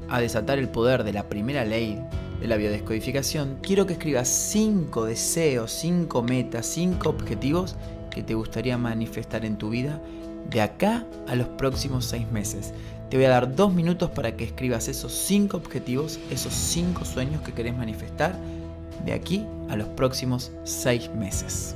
a 0.09 0.21
desatar 0.21 0.59
el 0.59 0.69
poder 0.69 1.05
de 1.05 1.13
la 1.13 1.29
primera 1.29 1.65
ley 1.65 2.01
de 2.41 2.47
la 2.47 2.57
biodescodificación, 2.57 3.59
quiero 3.63 3.87
que 3.87 3.95
escribas 3.95 4.29
cinco 4.29 5.05
deseos, 5.05 5.73
cinco 5.73 6.23
metas, 6.23 6.67
cinco 6.67 7.11
objetivos 7.11 7.77
que 8.11 8.23
te 8.23 8.35
gustaría 8.35 8.79
manifestar 8.79 9.45
en 9.45 9.57
tu 9.57 9.71
vida 9.71 10.01
de 10.49 10.61
acá 10.61 11.05
a 11.27 11.35
los 11.35 11.49
próximos 11.49 12.05
seis 12.05 12.31
meses. 12.31 12.73
Te 13.11 13.17
voy 13.17 13.27
a 13.27 13.31
dar 13.31 13.55
dos 13.55 13.73
minutos 13.73 14.11
para 14.11 14.37
que 14.37 14.45
escribas 14.45 14.89
esos 14.89 15.13
cinco 15.13 15.57
objetivos, 15.57 16.19
esos 16.31 16.53
cinco 16.53 17.05
sueños 17.05 17.43
que 17.43 17.53
querés 17.53 17.77
manifestar 17.77 18.39
de 19.05 19.13
aquí 19.13 19.47
a 19.69 19.77
los 19.77 19.89
próximos 19.89 20.53
seis 20.65 21.11
meses. 21.15 21.75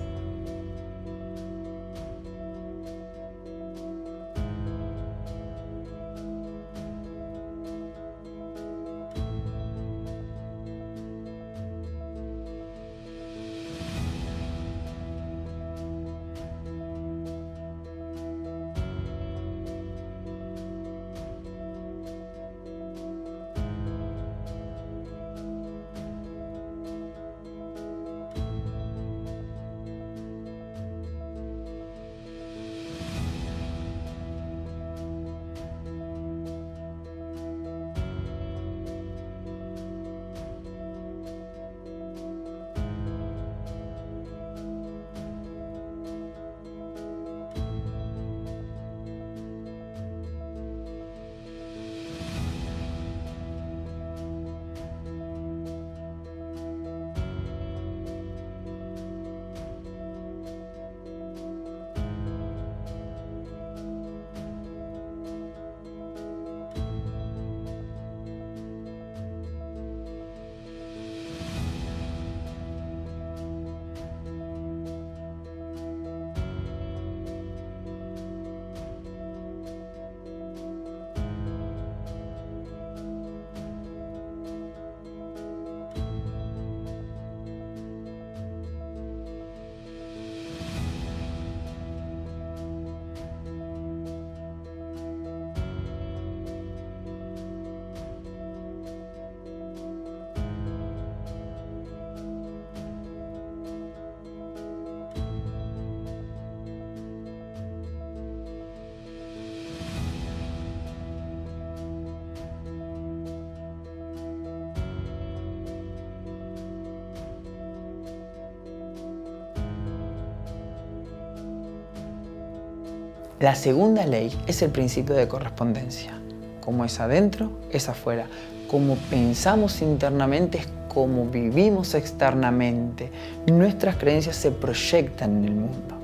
La 123.43 123.57
segunda 123.57 124.07
ley 124.07 124.33
es 124.47 124.63
el 124.63 124.71
principio 124.71 125.17
de 125.17 125.27
correspondencia. 125.27 126.13
Como 126.61 126.85
es 126.85 127.01
adentro, 127.01 127.51
es 127.73 127.89
afuera. 127.89 128.29
Como 128.69 128.95
pensamos 128.95 129.83
internamente 129.83 130.59
es 130.59 130.69
como 130.87 131.27
vivimos 131.27 131.95
externamente. 131.95 133.11
Nuestras 133.49 133.97
creencias 133.97 134.37
se 134.37 134.53
proyectan 134.53 135.39
en 135.39 135.45
el 135.47 135.55
mundo. 135.57 135.99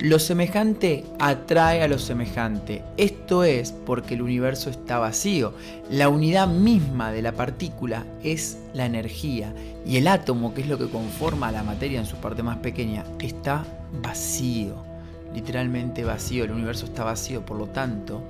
Lo 0.00 0.18
semejante 0.18 1.04
atrae 1.20 1.84
a 1.84 1.86
lo 1.86 2.00
semejante. 2.00 2.82
Esto 2.96 3.44
es 3.44 3.70
porque 3.70 4.14
el 4.14 4.22
universo 4.22 4.70
está 4.70 4.98
vacío. 4.98 5.54
La 5.88 6.08
unidad 6.08 6.48
misma 6.48 7.12
de 7.12 7.22
la 7.22 7.30
partícula 7.30 8.06
es 8.24 8.58
la 8.72 8.86
energía 8.86 9.54
y 9.86 9.98
el 9.98 10.08
átomo, 10.08 10.52
que 10.52 10.62
es 10.62 10.68
lo 10.68 10.78
que 10.78 10.90
conforma 10.90 11.52
la 11.52 11.62
materia 11.62 12.00
en 12.00 12.06
su 12.06 12.16
parte 12.16 12.42
más 12.42 12.58
pequeña, 12.58 13.04
está 13.20 13.64
vacío 14.02 14.93
literalmente 15.34 16.04
vacío, 16.04 16.44
el 16.44 16.52
universo 16.52 16.86
está 16.86 17.04
vacío, 17.04 17.44
por 17.44 17.58
lo 17.58 17.66
tanto, 17.66 18.22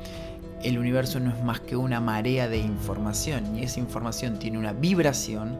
el 0.63 0.79
universo 0.79 1.21
no 1.21 1.31
es 1.31 1.45
más 1.45 1.61
que 1.61 1.77
una 1.77 2.01
marea 2.01 2.49
de 2.49 2.59
información 2.59 3.57
y 3.57 3.65
esa 3.65 3.81
información 3.81 4.39
tiene 4.39 4.59
una 4.59 4.73
vibración 4.73 5.59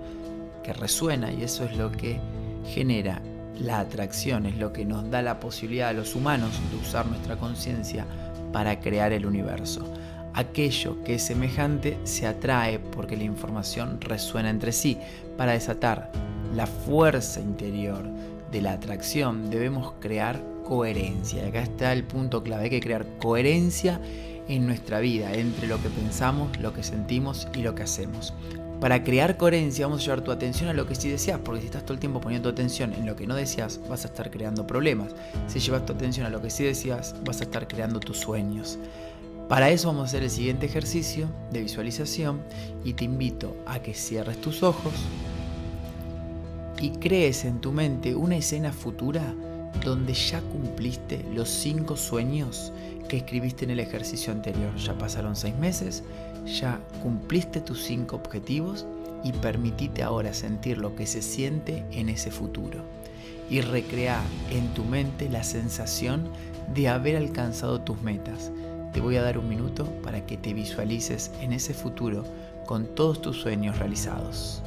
que 0.63 0.73
resuena 0.73 1.31
y 1.31 1.43
eso 1.43 1.65
es 1.65 1.77
lo 1.77 1.93
que 1.93 2.19
genera 2.67 3.21
la 3.59 3.81
atracción, 3.81 4.47
es 4.47 4.57
lo 4.57 4.73
que 4.73 4.87
nos 4.87 5.11
da 5.11 5.21
la 5.21 5.39
posibilidad 5.39 5.91
a 5.91 5.93
los 5.93 6.15
humanos 6.17 6.59
de 6.71 6.79
usar 6.79 7.07
nuestra 7.07 7.37
conciencia 7.37 8.07
para 8.51 8.81
crear 8.81 9.13
el 9.13 9.27
universo. 9.27 9.87
Aquello 10.33 11.05
que 11.05 11.17
es 11.17 11.23
semejante 11.23 11.99
se 12.05 12.27
atrae 12.27 12.79
porque 12.79 13.17
la 13.17 13.25
información 13.25 14.01
resuena 14.01 14.51
entre 14.51 14.73
sí. 14.73 14.99
Para 15.37 15.53
desatar 15.53 16.11
la 16.55 16.67
fuerza 16.67 17.41
interior 17.41 18.05
de 18.51 18.63
la 18.63 18.73
atracción 18.73 19.51
debemos 19.51 19.93
crear 20.01 20.54
coherencia. 20.65 21.45
Y 21.45 21.49
acá 21.49 21.63
está 21.63 21.93
el 21.93 22.05
punto 22.05 22.43
clave, 22.43 22.65
hay 22.65 22.71
que 22.71 22.81
crear 22.81 23.07
coherencia 23.19 24.01
en 24.49 24.67
nuestra 24.67 25.01
vida, 25.01 25.33
entre 25.35 25.67
lo 25.67 25.81
que 25.83 25.89
pensamos, 25.89 26.59
lo 26.59 26.73
que 26.73 26.83
sentimos 26.83 27.49
y 27.55 27.63
lo 27.63 27.75
que 27.75 27.85
hacemos. 27.85 28.35
Para 28.81 29.03
crear 29.03 29.37
coherencia 29.37 29.87
vamos 29.87 30.03
a 30.03 30.05
llevar 30.05 30.21
tu 30.23 30.31
atención 30.31 30.69
a 30.69 30.75
lo 30.75 30.87
que 30.87 30.95
sí 30.95 31.09
deseas, 31.09 31.41
porque 31.43 31.61
si 31.61 31.67
estás 31.67 31.85
todo 31.85 31.95
el 31.95 32.01
tiempo 32.01 32.21
poniendo 32.21 32.49
atención 32.49 32.93
en 32.93 33.07
lo 33.07 33.17
que 33.17 33.27
no 33.27 33.35
deseas, 33.35 33.81
vas 33.89 34.05
a 34.05 34.09
estar 34.09 34.31
creando 34.31 34.67
problemas. 34.67 35.15
Si 35.47 35.59
llevas 35.61 35.87
tu 35.87 35.93
atención 35.93 36.27
a 36.27 36.31
lo 36.31 36.43
que 36.43 36.51
sí 36.51 36.65
deseas, 36.65 37.15
vas 37.25 37.41
a 37.41 37.45
estar 37.45 37.67
creando 37.67 38.01
tus 38.01 38.19
sueños. 38.19 38.79
Para 39.49 39.71
eso 39.71 39.89
vamos 39.89 40.03
a 40.03 40.07
hacer 40.07 40.23
el 40.23 40.31
siguiente 40.31 40.67
ejercicio 40.67 41.29
de 41.51 41.61
visualización 41.61 42.43
y 42.85 42.95
te 42.95 43.05
invito 43.05 43.57
a 43.67 43.79
que 43.79 43.95
cierres 43.95 44.41
tus 44.41 44.63
ojos 44.63 44.93
y 46.81 46.91
crees 46.91 47.45
en 47.45 47.61
tu 47.61 47.71
mente 47.71 48.15
una 48.15 48.37
escena 48.37 48.73
futura 48.73 49.35
donde 49.83 50.15
ya 50.15 50.41
cumpliste 50.41 51.25
los 51.35 51.49
cinco 51.49 51.97
sueños 51.97 52.73
que 53.09 53.19
escribiste 53.19 53.65
en 53.65 53.71
el 53.71 53.81
ejercicio 53.81 54.33
anterior. 54.33 54.75
Ya 54.77 54.97
pasaron 54.97 55.37
seis 55.37 55.55
meses, 55.57 56.03
ya 56.47 56.81
cumpliste 57.03 57.61
tus 57.61 57.83
cinco 57.83 58.17
objetivos 58.17 58.87
y 59.23 59.33
permitite 59.33 60.03
ahora 60.03 60.35
sentir 60.35 60.79
lo 60.79 60.95
que 60.95 61.07
se 61.07 61.23
siente 61.23 61.85
en 61.91 62.09
ese 62.09 62.31
futuro. 62.31 62.83
Y 63.51 63.61
recrea 63.61 64.23
en 64.51 64.73
tu 64.75 64.85
mente 64.85 65.29
la 65.29 65.43
sensación 65.45 66.29
de 66.73 66.89
haber 66.89 67.17
alcanzado 67.17 67.81
tus 67.81 68.01
metas. 68.01 68.51
Te 68.93 69.01
voy 69.01 69.17
a 69.17 69.23
dar 69.23 69.39
un 69.39 69.49
minuto 69.49 69.87
para 70.03 70.25
que 70.25 70.37
te 70.37 70.55
visualices 70.55 71.31
en 71.41 71.53
ese 71.53 71.75
futuro 71.75 72.25
con 72.65 72.87
todos 72.95 73.21
tus 73.21 73.37
sueños 73.37 73.79
realizados. 73.79 74.63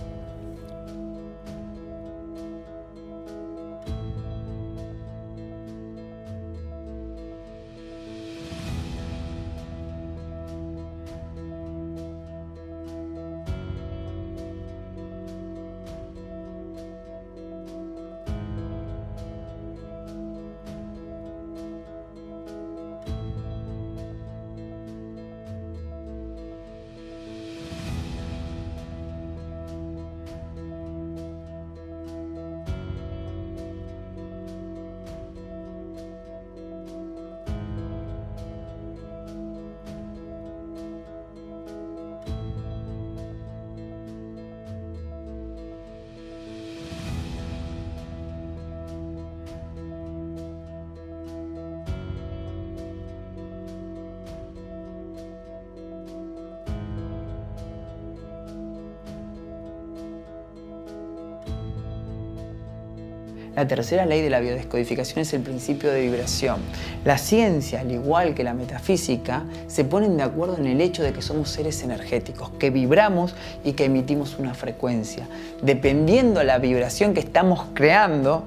La 63.57 63.67
tercera 63.67 64.05
ley 64.05 64.21
de 64.21 64.29
la 64.29 64.39
biodescodificación 64.39 65.21
es 65.21 65.33
el 65.33 65.41
principio 65.41 65.91
de 65.91 66.01
vibración. 66.01 66.57
La 67.03 67.17
ciencia, 67.17 67.79
al 67.79 67.91
igual 67.91 68.35
que 68.35 68.43
la 68.43 68.53
metafísica, 68.53 69.45
se 69.65 69.83
ponen 69.83 70.15
de 70.15 70.21
acuerdo 70.21 70.57
en 70.57 70.67
el 70.67 70.79
hecho 70.79 71.01
de 71.01 71.11
que 71.11 71.23
somos 71.23 71.49
seres 71.49 71.81
energéticos, 71.81 72.51
que 72.59 72.69
vibramos 72.69 73.33
y 73.63 73.73
que 73.73 73.85
emitimos 73.85 74.37
una 74.37 74.53
frecuencia. 74.53 75.27
Dependiendo 75.63 76.39
de 76.39 76.45
la 76.45 76.59
vibración 76.59 77.15
que 77.15 77.19
estamos 77.19 77.65
creando, 77.73 78.43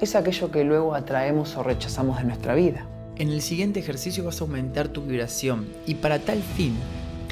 es 0.00 0.14
aquello 0.14 0.50
que 0.50 0.64
luego 0.64 0.94
atraemos 0.94 1.58
o 1.58 1.62
rechazamos 1.62 2.16
de 2.16 2.24
nuestra 2.24 2.54
vida. 2.54 2.86
En 3.16 3.28
el 3.28 3.42
siguiente 3.42 3.80
ejercicio 3.80 4.24
vas 4.24 4.40
a 4.40 4.44
aumentar 4.44 4.88
tu 4.88 5.02
vibración 5.02 5.68
y 5.86 5.96
para 5.96 6.20
tal 6.20 6.40
fin 6.40 6.74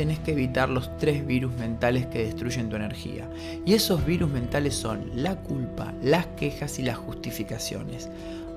tenés 0.03 0.19
que 0.19 0.33
evitar 0.33 0.69
los 0.69 0.97
tres 0.99 1.25
virus 1.25 1.53
mentales 1.55 2.07
que 2.07 2.25
destruyen 2.25 2.69
tu 2.69 2.75
energía. 2.75 3.31
Y 3.65 3.75
esos 3.75 4.05
virus 4.05 4.33
mentales 4.33 4.75
son 4.75 5.13
la 5.15 5.37
culpa, 5.37 5.95
las 6.03 6.27
quejas 6.27 6.81
y 6.81 6.83
las 6.83 6.97
justificaciones. 6.99 8.09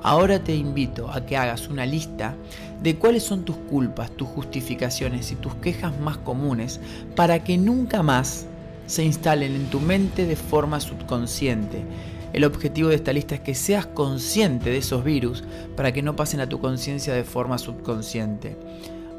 Ahora 0.01 0.43
te 0.43 0.55
invito 0.55 1.11
a 1.11 1.23
que 1.27 1.37
hagas 1.37 1.67
una 1.67 1.85
lista 1.85 2.33
de 2.81 2.95
cuáles 2.95 3.21
son 3.21 3.45
tus 3.45 3.57
culpas, 3.57 4.09
tus 4.09 4.27
justificaciones 4.27 5.31
y 5.31 5.35
tus 5.35 5.53
quejas 5.57 5.95
más 5.99 6.17
comunes 6.17 6.79
para 7.15 7.43
que 7.43 7.59
nunca 7.59 8.01
más 8.01 8.47
se 8.87 9.03
instalen 9.03 9.53
en 9.53 9.67
tu 9.67 9.79
mente 9.79 10.25
de 10.25 10.35
forma 10.35 10.79
subconsciente. 10.79 11.83
El 12.33 12.43
objetivo 12.43 12.89
de 12.89 12.95
esta 12.95 13.13
lista 13.13 13.35
es 13.35 13.41
que 13.41 13.53
seas 13.53 13.85
consciente 13.85 14.71
de 14.71 14.77
esos 14.77 15.03
virus 15.03 15.43
para 15.75 15.91
que 15.91 16.01
no 16.01 16.15
pasen 16.15 16.39
a 16.39 16.49
tu 16.49 16.59
conciencia 16.59 17.13
de 17.13 17.23
forma 17.23 17.59
subconsciente. 17.59 18.57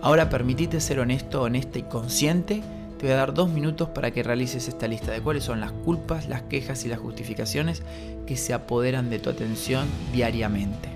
Ahora 0.07 0.31
permitite 0.31 0.81
ser 0.81 1.01
honesto, 1.01 1.43
honesta 1.43 1.81
y 1.81 1.83
consciente. 1.83 2.63
Te 2.97 3.07
voy 3.07 3.13
a 3.13 3.17
dar 3.17 3.35
dos 3.35 3.51
minutos 3.51 3.89
para 3.89 4.13
que 4.13 4.23
realices 4.23 4.69
esta 4.69 4.87
lista 4.87 5.11
de 5.11 5.21
cuáles 5.21 5.43
son 5.43 5.59
las 5.59 5.73
culpas, 5.73 6.29
las 6.29 6.43
quejas 6.43 6.85
y 6.85 6.89
las 6.89 7.01
justificaciones 7.01 7.83
que 8.25 8.37
se 8.37 8.55
apoderan 8.55 9.11
de 9.11 9.19
tu 9.19 9.31
atención 9.31 9.88
diariamente. 10.12 10.95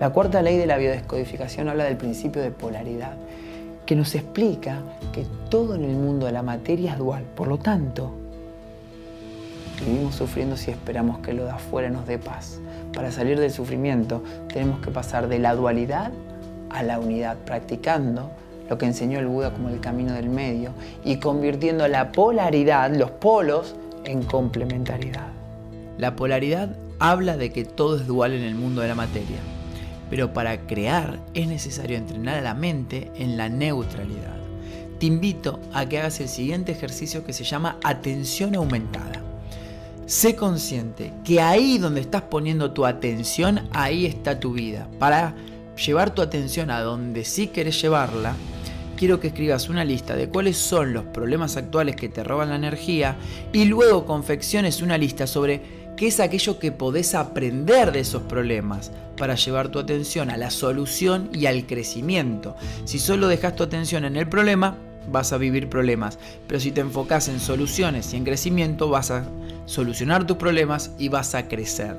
La 0.00 0.10
cuarta 0.10 0.42
ley 0.42 0.56
de 0.56 0.66
la 0.66 0.76
biodescodificación 0.76 1.68
habla 1.68 1.84
del 1.84 1.96
principio 1.96 2.42
de 2.42 2.50
polaridad, 2.50 3.14
que 3.86 3.94
nos 3.94 4.14
explica 4.16 4.80
que 5.12 5.24
todo 5.48 5.76
en 5.76 5.84
el 5.84 5.94
mundo 5.94 6.26
de 6.26 6.32
la 6.32 6.42
materia 6.42 6.92
es 6.92 6.98
dual. 6.98 7.22
Por 7.36 7.46
lo 7.46 7.58
tanto, 7.58 8.12
vivimos 9.86 10.16
sufriendo 10.16 10.56
si 10.56 10.72
esperamos 10.72 11.18
que 11.18 11.32
lo 11.32 11.44
de 11.44 11.52
afuera 11.52 11.90
nos 11.90 12.06
dé 12.06 12.18
paz. 12.18 12.58
Para 12.92 13.12
salir 13.12 13.38
del 13.38 13.52
sufrimiento 13.52 14.22
tenemos 14.52 14.80
que 14.80 14.90
pasar 14.90 15.28
de 15.28 15.38
la 15.38 15.54
dualidad 15.54 16.10
a 16.70 16.82
la 16.82 16.98
unidad, 16.98 17.36
practicando 17.44 18.30
lo 18.68 18.78
que 18.78 18.86
enseñó 18.86 19.20
el 19.20 19.28
Buda 19.28 19.52
como 19.52 19.68
el 19.68 19.80
camino 19.80 20.14
del 20.14 20.28
medio 20.28 20.72
y 21.04 21.18
convirtiendo 21.18 21.86
la 21.86 22.10
polaridad, 22.10 22.92
los 22.92 23.12
polos, 23.12 23.76
en 24.04 24.22
complementariedad. 24.24 25.28
La 25.98 26.16
polaridad 26.16 26.76
habla 26.98 27.36
de 27.36 27.50
que 27.50 27.64
todo 27.64 27.96
es 27.96 28.06
dual 28.06 28.32
en 28.32 28.42
el 28.42 28.54
mundo 28.54 28.82
de 28.82 28.88
la 28.88 28.94
materia, 28.94 29.38
pero 30.10 30.32
para 30.32 30.66
crear 30.66 31.20
es 31.34 31.46
necesario 31.46 31.96
entrenar 31.96 32.36
a 32.36 32.42
la 32.42 32.54
mente 32.54 33.10
en 33.16 33.36
la 33.36 33.48
neutralidad. 33.48 34.36
Te 34.98 35.06
invito 35.06 35.60
a 35.72 35.86
que 35.86 35.98
hagas 35.98 36.20
el 36.20 36.28
siguiente 36.28 36.72
ejercicio 36.72 37.24
que 37.24 37.32
se 37.32 37.44
llama 37.44 37.78
atención 37.82 38.54
aumentada. 38.54 39.22
Sé 40.06 40.36
consciente 40.36 41.12
que 41.24 41.40
ahí 41.40 41.78
donde 41.78 42.00
estás 42.00 42.22
poniendo 42.22 42.72
tu 42.72 42.84
atención, 42.84 43.68
ahí 43.72 44.06
está 44.06 44.38
tu 44.38 44.52
vida. 44.52 44.86
Para 44.98 45.34
llevar 45.76 46.14
tu 46.14 46.22
atención 46.22 46.70
a 46.70 46.80
donde 46.80 47.24
sí 47.24 47.48
querés 47.48 47.80
llevarla, 47.80 48.34
quiero 48.96 49.18
que 49.18 49.28
escribas 49.28 49.68
una 49.68 49.84
lista 49.84 50.14
de 50.14 50.28
cuáles 50.28 50.56
son 50.56 50.92
los 50.92 51.04
problemas 51.04 51.56
actuales 51.56 51.96
que 51.96 52.08
te 52.08 52.22
roban 52.22 52.50
la 52.50 52.56
energía 52.56 53.16
y 53.52 53.64
luego 53.64 54.06
confecciones 54.06 54.82
una 54.82 54.98
lista 54.98 55.26
sobre 55.26 55.83
qué 55.96 56.08
es 56.08 56.20
aquello 56.20 56.58
que 56.58 56.72
podés 56.72 57.14
aprender 57.14 57.92
de 57.92 58.00
esos 58.00 58.22
problemas 58.22 58.90
para 59.16 59.34
llevar 59.36 59.68
tu 59.68 59.78
atención 59.78 60.30
a 60.30 60.36
la 60.36 60.50
solución 60.50 61.30
y 61.32 61.46
al 61.46 61.66
crecimiento. 61.66 62.56
Si 62.84 62.98
solo 62.98 63.28
dejas 63.28 63.54
tu 63.56 63.62
atención 63.62 64.04
en 64.04 64.16
el 64.16 64.28
problema, 64.28 64.76
vas 65.10 65.32
a 65.32 65.38
vivir 65.38 65.68
problemas, 65.68 66.18
pero 66.46 66.60
si 66.60 66.72
te 66.72 66.80
enfocas 66.80 67.28
en 67.28 67.40
soluciones 67.40 68.12
y 68.12 68.16
en 68.16 68.24
crecimiento, 68.24 68.88
vas 68.88 69.10
a 69.10 69.24
solucionar 69.66 70.26
tus 70.26 70.36
problemas 70.36 70.92
y 70.98 71.08
vas 71.08 71.34
a 71.34 71.48
crecer. 71.48 71.96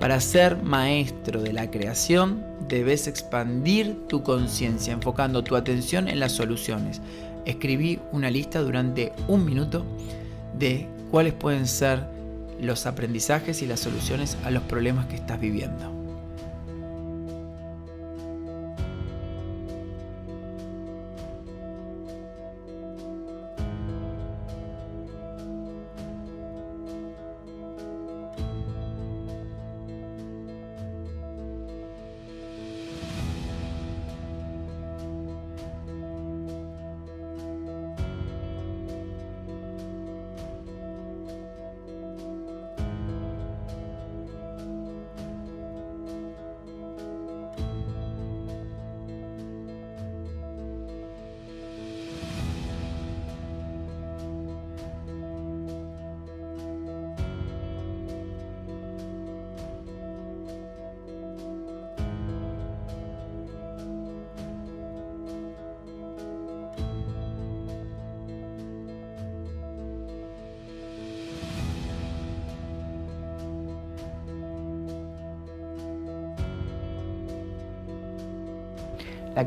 Para 0.00 0.20
ser 0.20 0.56
maestro 0.62 1.42
de 1.42 1.52
la 1.52 1.70
creación, 1.70 2.42
debes 2.68 3.06
expandir 3.06 4.06
tu 4.08 4.22
conciencia, 4.22 4.94
enfocando 4.94 5.44
tu 5.44 5.56
atención 5.56 6.08
en 6.08 6.20
las 6.20 6.32
soluciones. 6.32 7.02
Escribí 7.44 8.00
una 8.10 8.30
lista 8.30 8.60
durante 8.60 9.12
un 9.28 9.44
minuto 9.44 9.84
de 10.58 10.88
cuáles 11.10 11.34
pueden 11.34 11.66
ser 11.66 12.06
los 12.60 12.86
aprendizajes 12.86 13.62
y 13.62 13.66
las 13.66 13.80
soluciones 13.80 14.36
a 14.44 14.50
los 14.50 14.62
problemas 14.64 15.06
que 15.06 15.16
estás 15.16 15.40
viviendo. 15.40 15.99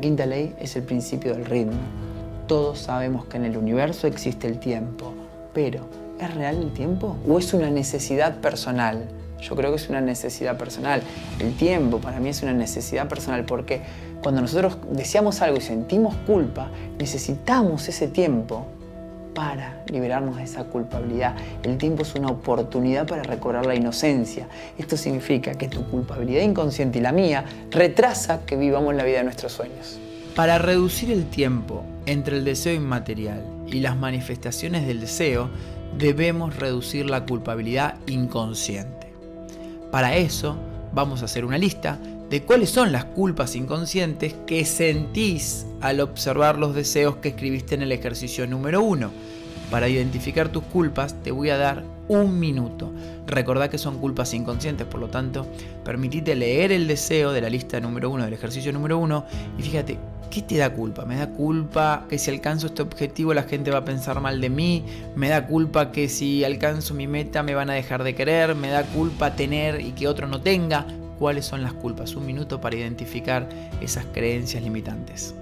Quinta 0.04 0.26
ley 0.26 0.54
es 0.60 0.76
el 0.76 0.82
principio 0.82 1.32
del 1.32 1.46
ritmo. 1.46 1.78
Todos 2.46 2.78
sabemos 2.78 3.24
que 3.24 3.38
en 3.38 3.46
el 3.46 3.56
universo 3.56 4.06
existe 4.06 4.46
el 4.46 4.58
tiempo, 4.58 5.14
pero 5.54 5.86
¿es 6.20 6.34
real 6.34 6.56
el 6.56 6.74
tiempo 6.74 7.16
o 7.26 7.38
es 7.38 7.54
una 7.54 7.70
necesidad 7.70 8.36
personal? 8.42 9.08
Yo 9.40 9.56
creo 9.56 9.70
que 9.70 9.76
es 9.76 9.88
una 9.88 10.02
necesidad 10.02 10.58
personal. 10.58 11.02
El 11.38 11.54
tiempo 11.54 12.00
para 12.00 12.20
mí 12.20 12.28
es 12.28 12.42
una 12.42 12.52
necesidad 12.52 13.08
personal 13.08 13.46
porque 13.46 13.80
cuando 14.22 14.42
nosotros 14.42 14.76
deseamos 14.90 15.40
algo 15.40 15.56
y 15.56 15.62
sentimos 15.62 16.14
culpa, 16.26 16.68
necesitamos 16.98 17.88
ese 17.88 18.06
tiempo 18.06 18.66
para 19.34 19.82
liberarnos 19.88 20.36
de 20.36 20.44
esa 20.44 20.64
culpabilidad. 20.64 21.34
El 21.62 21.76
tiempo 21.76 22.02
es 22.02 22.14
una 22.14 22.28
oportunidad 22.28 23.06
para 23.06 23.22
recobrar 23.22 23.66
la 23.66 23.74
inocencia. 23.74 24.46
Esto 24.78 24.96
significa 24.96 25.54
que 25.54 25.68
tu 25.68 25.84
culpabilidad 25.90 26.42
inconsciente 26.42 26.98
y 26.98 27.02
la 27.02 27.12
mía 27.12 27.44
retrasa 27.70 28.46
que 28.46 28.56
vivamos 28.56 28.94
la 28.94 29.04
vida 29.04 29.18
de 29.18 29.24
nuestros 29.24 29.52
sueños. 29.52 29.98
Para 30.34 30.58
reducir 30.58 31.10
el 31.10 31.26
tiempo 31.26 31.84
entre 32.06 32.38
el 32.38 32.44
deseo 32.44 32.74
inmaterial 32.74 33.44
y 33.66 33.80
las 33.80 33.96
manifestaciones 33.96 34.86
del 34.86 35.00
deseo, 35.00 35.50
debemos 35.98 36.56
reducir 36.56 37.08
la 37.08 37.24
culpabilidad 37.24 37.96
inconsciente. 38.06 39.12
Para 39.90 40.16
eso, 40.16 40.56
vamos 40.92 41.22
a 41.22 41.26
hacer 41.26 41.44
una 41.44 41.58
lista 41.58 41.98
de 42.34 42.42
cuáles 42.42 42.70
son 42.70 42.90
las 42.90 43.04
culpas 43.04 43.54
inconscientes 43.54 44.34
que 44.44 44.64
sentís 44.64 45.66
al 45.80 46.00
observar 46.00 46.58
los 46.58 46.74
deseos 46.74 47.18
que 47.18 47.28
escribiste 47.28 47.76
en 47.76 47.82
el 47.82 47.92
ejercicio 47.92 48.44
número 48.48 48.82
uno. 48.82 49.12
Para 49.70 49.88
identificar 49.88 50.48
tus 50.48 50.64
culpas 50.64 51.14
te 51.22 51.30
voy 51.30 51.50
a 51.50 51.58
dar 51.58 51.84
un 52.08 52.40
minuto. 52.40 52.90
Recordá 53.28 53.70
que 53.70 53.78
son 53.78 54.00
culpas 54.00 54.34
inconscientes, 54.34 54.84
por 54.84 54.98
lo 54.98 55.06
tanto, 55.06 55.46
permitite 55.84 56.34
leer 56.34 56.72
el 56.72 56.88
deseo 56.88 57.30
de 57.30 57.40
la 57.40 57.48
lista 57.48 57.78
número 57.78 58.10
uno, 58.10 58.24
del 58.24 58.34
ejercicio 58.34 58.72
número 58.72 58.98
uno, 58.98 59.26
y 59.56 59.62
fíjate, 59.62 59.96
¿qué 60.28 60.42
te 60.42 60.56
da 60.56 60.74
culpa? 60.74 61.04
¿Me 61.04 61.14
da 61.14 61.30
culpa 61.30 62.04
que 62.08 62.18
si 62.18 62.32
alcanzo 62.32 62.66
este 62.66 62.82
objetivo 62.82 63.32
la 63.32 63.44
gente 63.44 63.70
va 63.70 63.78
a 63.78 63.84
pensar 63.84 64.20
mal 64.20 64.40
de 64.40 64.50
mí? 64.50 64.84
¿Me 65.14 65.28
da 65.28 65.46
culpa 65.46 65.92
que 65.92 66.08
si 66.08 66.42
alcanzo 66.42 66.94
mi 66.94 67.06
meta 67.06 67.44
me 67.44 67.54
van 67.54 67.70
a 67.70 67.74
dejar 67.74 68.02
de 68.02 68.16
querer? 68.16 68.56
¿Me 68.56 68.70
da 68.70 68.82
culpa 68.82 69.36
tener 69.36 69.80
y 69.80 69.92
que 69.92 70.08
otro 70.08 70.26
no 70.26 70.40
tenga? 70.40 70.84
Cuáles 71.18 71.44
son 71.44 71.62
las 71.62 71.72
culpas. 71.72 72.16
Un 72.16 72.26
minuto 72.26 72.60
para 72.60 72.76
identificar 72.76 73.48
esas 73.80 74.04
creencias 74.06 74.62
limitantes. 74.62 75.34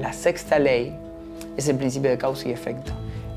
La 0.00 0.14
sexta 0.14 0.58
ley 0.58 0.96
es 1.54 1.68
el 1.68 1.76
principio 1.76 2.08
de 2.08 2.16
causa 2.16 2.48
y 2.48 2.52
efecto. 2.52 2.92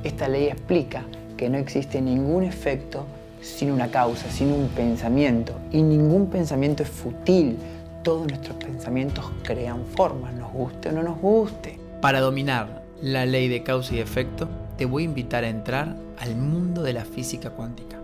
Esta 0.05 0.29
ley 0.29 0.45
explica 0.45 1.03
que 1.35 1.49
no 1.49 1.57
existe 1.57 2.01
ningún 2.01 2.43
efecto 2.43 3.05
sin 3.41 3.71
una 3.71 3.91
causa, 3.91 4.31
sin 4.31 4.53
un 4.53 4.69
pensamiento. 4.69 5.53
Y 5.73 5.81
ningún 5.81 6.27
pensamiento 6.27 6.83
es 6.83 6.89
fútil. 6.89 7.57
Todos 8.03 8.27
nuestros 8.27 8.55
pensamientos 8.55 9.25
crean 9.43 9.83
formas, 9.97 10.33
nos 10.33 10.53
guste 10.53 10.89
o 10.89 10.91
no 10.93 11.03
nos 11.03 11.19
guste. 11.19 11.77
Para 12.01 12.21
dominar 12.21 12.83
la 13.01 13.25
ley 13.25 13.49
de 13.49 13.61
causa 13.61 13.93
y 13.93 13.99
efecto, 13.99 14.47
te 14.77 14.85
voy 14.85 15.03
a 15.03 15.05
invitar 15.07 15.43
a 15.43 15.49
entrar 15.49 15.97
al 16.19 16.37
mundo 16.37 16.83
de 16.83 16.93
la 16.93 17.03
física 17.03 17.49
cuántica. 17.49 17.97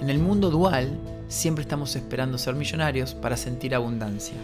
En 0.00 0.10
el 0.10 0.18
mundo 0.18 0.50
dual, 0.50 0.98
siempre 1.28 1.62
estamos 1.62 1.94
esperando 1.94 2.36
ser 2.36 2.56
millonarios 2.56 3.14
para 3.14 3.36
sentir 3.36 3.76
abundancia. 3.76 4.34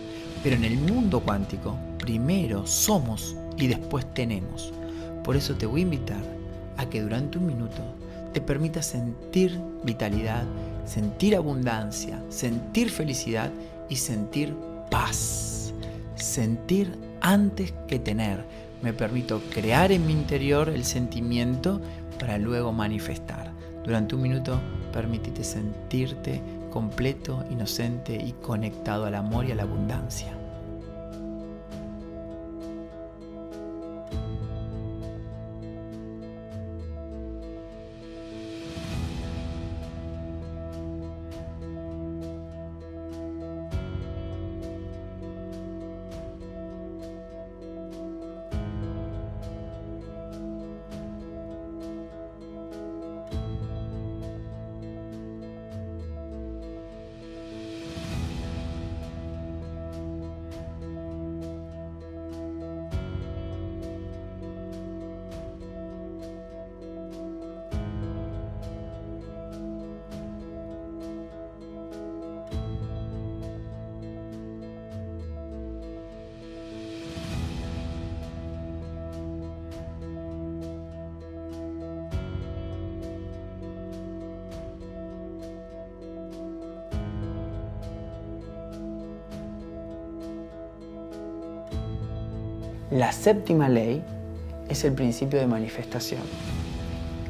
Pero 0.44 0.55
en 0.55 0.64
el 0.64 0.77
mundo 0.77 1.18
cuántico, 1.18 1.77
primero 1.99 2.64
somos 2.64 3.35
y 3.59 3.66
después 3.66 4.07
tenemos. 4.14 4.73
Por 5.25 5.37
eso 5.37 5.55
te 5.55 5.66
voy 5.66 5.81
a 5.81 5.85
invitar 5.85 6.23
a 6.77 6.88
que 6.88 7.03
durante 7.03 7.38
un 7.38 7.47
minuto 7.47 7.83
te 8.33 8.38
te 8.38 8.40
permita 8.40 8.83
sentir 8.83 9.59
vitalidad, 9.83 10.44
sentir 10.85 11.35
abundancia, 11.35 12.23
sentir 12.29 12.88
felicidad 12.88 13.51
y 13.88 13.97
sentir 13.97 14.55
paz. 14.92 15.73
Sentir 16.14 16.97
antes 17.21 17.73
que 17.88 17.99
tener. 17.99 18.44
Me 18.81 18.92
permito 18.92 19.40
crear 19.53 19.90
en 19.90 20.07
mi 20.07 20.12
interior 20.12 20.68
el 20.68 20.85
sentimiento 20.85 21.81
para 22.21 22.38
luego 22.38 22.73
manifestar. 22.73 23.51
Durante 23.83 24.14
un 24.14 24.23
minuto, 24.23 24.61
permítete 24.92 25.42
sentirte 25.42 26.40
completo, 26.71 27.44
inocente 27.51 28.14
y 28.14 28.35
conectado 28.40 29.07
al 29.07 29.16
amor 29.16 29.47
y 29.47 29.51
a 29.51 29.57
la 29.57 29.64
abundancia. 29.64 30.38
La 92.90 93.12
séptima 93.12 93.68
ley 93.68 94.03
es 94.70 94.83
el 94.85 94.94
principio 94.94 95.38
de 95.38 95.46
manifestación. 95.46 96.22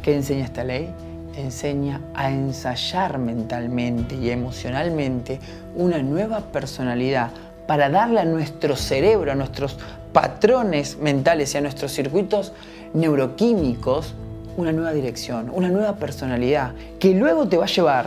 ¿Qué 0.03 0.15
enseña 0.15 0.45
esta 0.45 0.63
ley? 0.63 0.89
Enseña 1.37 2.01
a 2.15 2.31
ensayar 2.31 3.19
mentalmente 3.19 4.15
y 4.15 4.31
emocionalmente 4.31 5.41
una 5.75 6.01
nueva 6.01 6.53
personalidad 6.53 7.33
para 7.67 7.91
darle 7.91 8.21
a 8.21 8.25
nuestro 8.25 8.77
cerebro, 8.77 9.33
a 9.33 9.35
nuestros 9.35 9.77
patrones 10.13 10.97
mentales 10.99 11.53
y 11.55 11.59
a 11.59 11.61
nuestros 11.61 11.91
circuitos 11.91 12.53
neuroquímicos 12.95 14.15
una 14.57 14.71
nueva 14.71 14.93
dirección, 14.93 15.51
una 15.53 15.71
nueva 15.71 15.97
personalidad 15.97 16.73
que 17.01 17.15
luego 17.15 17.49
te 17.49 17.57
va 17.57 17.65
a 17.65 17.69
llevar 17.69 18.07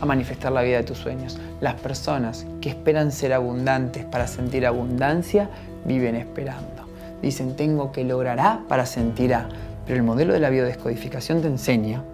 a 0.00 0.06
manifestar 0.06 0.50
la 0.50 0.62
vida 0.62 0.78
de 0.78 0.84
tus 0.84 0.98
sueños. 0.98 1.38
Las 1.60 1.74
personas 1.74 2.46
que 2.60 2.68
esperan 2.68 3.12
ser 3.12 3.32
abundantes 3.32 4.04
para 4.04 4.26
sentir 4.26 4.66
abundancia 4.66 5.50
viven 5.88 6.14
esperando. 6.14 6.86
Dicen, 7.20 7.56
tengo 7.56 7.90
que 7.90 8.04
lograr 8.04 8.38
A 8.38 8.60
para 8.68 8.86
sentir 8.86 9.34
A. 9.34 9.48
Pero 9.84 9.96
el 9.96 10.04
modelo 10.04 10.34
de 10.34 10.40
la 10.40 10.50
biodescodificación 10.50 11.40
te 11.40 11.48
enseña 11.48 12.04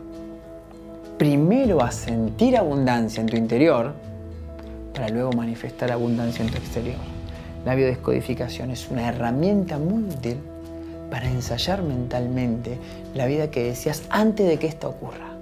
primero 1.18 1.82
a 1.82 1.90
sentir 1.90 2.56
abundancia 2.56 3.20
en 3.20 3.26
tu 3.26 3.36
interior 3.36 3.92
para 4.94 5.08
luego 5.08 5.32
manifestar 5.32 5.92
abundancia 5.92 6.44
en 6.44 6.50
tu 6.50 6.58
exterior. 6.58 6.98
La 7.64 7.74
biodescodificación 7.74 8.70
es 8.70 8.88
una 8.90 9.08
herramienta 9.08 9.78
muy 9.78 10.04
útil 10.04 10.38
para 11.10 11.28
ensayar 11.28 11.82
mentalmente 11.82 12.78
la 13.14 13.26
vida 13.26 13.50
que 13.50 13.64
deseas 13.64 14.02
antes 14.10 14.46
de 14.46 14.58
que 14.58 14.66
esto 14.66 14.88
ocurra. 14.88 15.34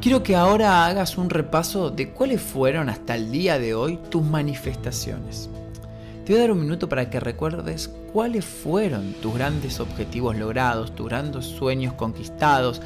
Quiero 0.00 0.22
que 0.22 0.36
ahora 0.36 0.86
hagas 0.86 1.16
un 1.16 1.30
repaso 1.30 1.90
de 1.90 2.10
cuáles 2.10 2.40
fueron 2.40 2.88
hasta 2.88 3.14
el 3.14 3.30
día 3.30 3.58
de 3.58 3.74
hoy 3.74 3.98
tus 4.10 4.22
manifestaciones. 4.22 5.48
Te 6.24 6.32
voy 6.32 6.38
a 6.38 6.44
dar 6.44 6.52
un 6.52 6.60
minuto 6.60 6.88
para 6.88 7.10
que 7.10 7.20
recuerdes 7.20 7.90
cuáles 8.10 8.46
fueron 8.46 9.12
tus 9.20 9.34
grandes 9.34 9.78
objetivos 9.78 10.34
logrados, 10.38 10.94
tus 10.94 11.06
grandes 11.06 11.44
sueños 11.44 11.92
conquistados. 11.92 12.80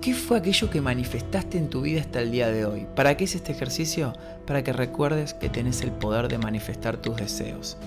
¿Qué 0.00 0.14
fue 0.14 0.38
aquello 0.38 0.70
que 0.70 0.80
manifestaste 0.80 1.58
en 1.58 1.68
tu 1.68 1.80
vida 1.80 2.02
hasta 2.02 2.20
el 2.20 2.30
día 2.30 2.52
de 2.52 2.64
hoy? 2.64 2.86
¿Para 2.94 3.16
qué 3.16 3.24
es 3.24 3.34
este 3.34 3.50
ejercicio? 3.50 4.12
Para 4.46 4.62
que 4.62 4.72
recuerdes 4.72 5.34
que 5.34 5.48
tenés 5.48 5.82
el 5.82 5.90
poder 5.90 6.28
de 6.28 6.38
manifestar 6.38 6.98
tus 6.98 7.16
deseos. 7.16 7.78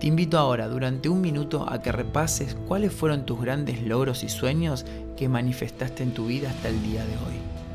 Te 0.00 0.08
invito 0.08 0.38
ahora, 0.38 0.66
durante 0.66 1.08
un 1.08 1.20
minuto, 1.20 1.64
a 1.70 1.80
que 1.80 1.92
repases 1.92 2.56
cuáles 2.66 2.92
fueron 2.92 3.26
tus 3.26 3.40
grandes 3.40 3.80
logros 3.82 4.24
y 4.24 4.28
sueños 4.28 4.84
que 5.16 5.28
manifestaste 5.28 6.02
en 6.02 6.14
tu 6.14 6.26
vida 6.26 6.50
hasta 6.50 6.68
el 6.68 6.82
día 6.82 7.04
de 7.04 7.12
hoy. 7.12 7.65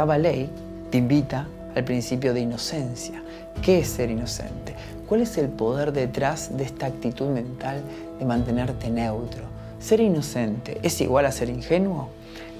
Octava 0.00 0.16
ley 0.16 0.48
te 0.90 0.96
invita 0.96 1.46
al 1.76 1.84
principio 1.84 2.32
de 2.32 2.40
inocencia. 2.40 3.22
¿Qué 3.60 3.80
es 3.80 3.88
ser 3.88 4.10
inocente? 4.10 4.74
¿Cuál 5.06 5.20
es 5.20 5.36
el 5.36 5.48
poder 5.50 5.92
detrás 5.92 6.56
de 6.56 6.64
esta 6.64 6.86
actitud 6.86 7.28
mental 7.28 7.82
de 8.18 8.24
mantenerte 8.24 8.88
neutro? 8.88 9.42
Ser 9.78 10.00
inocente 10.00 10.80
es 10.82 10.98
igual 11.02 11.26
a 11.26 11.32
ser 11.32 11.50
ingenuo. 11.50 12.08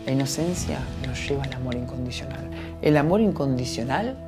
La 0.04 0.12
inocencia 0.12 0.80
nos 1.06 1.26
lleva 1.26 1.44
al 1.44 1.54
amor 1.54 1.76
incondicional. 1.76 2.50
El 2.82 2.98
amor 2.98 3.22
incondicional 3.22 4.18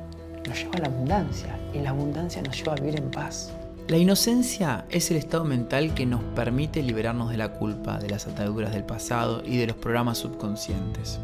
nos 0.47 0.59
lleva 0.59 0.77
a 0.77 0.81
la 0.81 0.87
abundancia 0.87 1.59
y 1.71 1.81
la 1.81 1.91
abundancia 1.91 2.41
nos 2.41 2.57
lleva 2.57 2.73
a 2.73 2.77
vivir 2.77 2.97
en 2.97 3.11
paz. 3.11 3.51
La 3.89 3.97
inocencia 3.97 4.85
es 4.89 5.11
el 5.11 5.17
estado 5.17 5.45
mental 5.45 5.93
que 5.93 6.07
nos 6.07 6.23
permite 6.35 6.81
liberarnos 6.81 7.29
de 7.29 7.37
la 7.37 7.49
culpa, 7.53 7.99
de 7.99 8.09
las 8.09 8.25
ataduras 8.25 8.71
del 8.73 8.85
pasado 8.85 9.43
y 9.45 9.57
de 9.57 9.67
los 9.67 9.75
programas 9.75 10.17
subconscientes. 10.17 11.19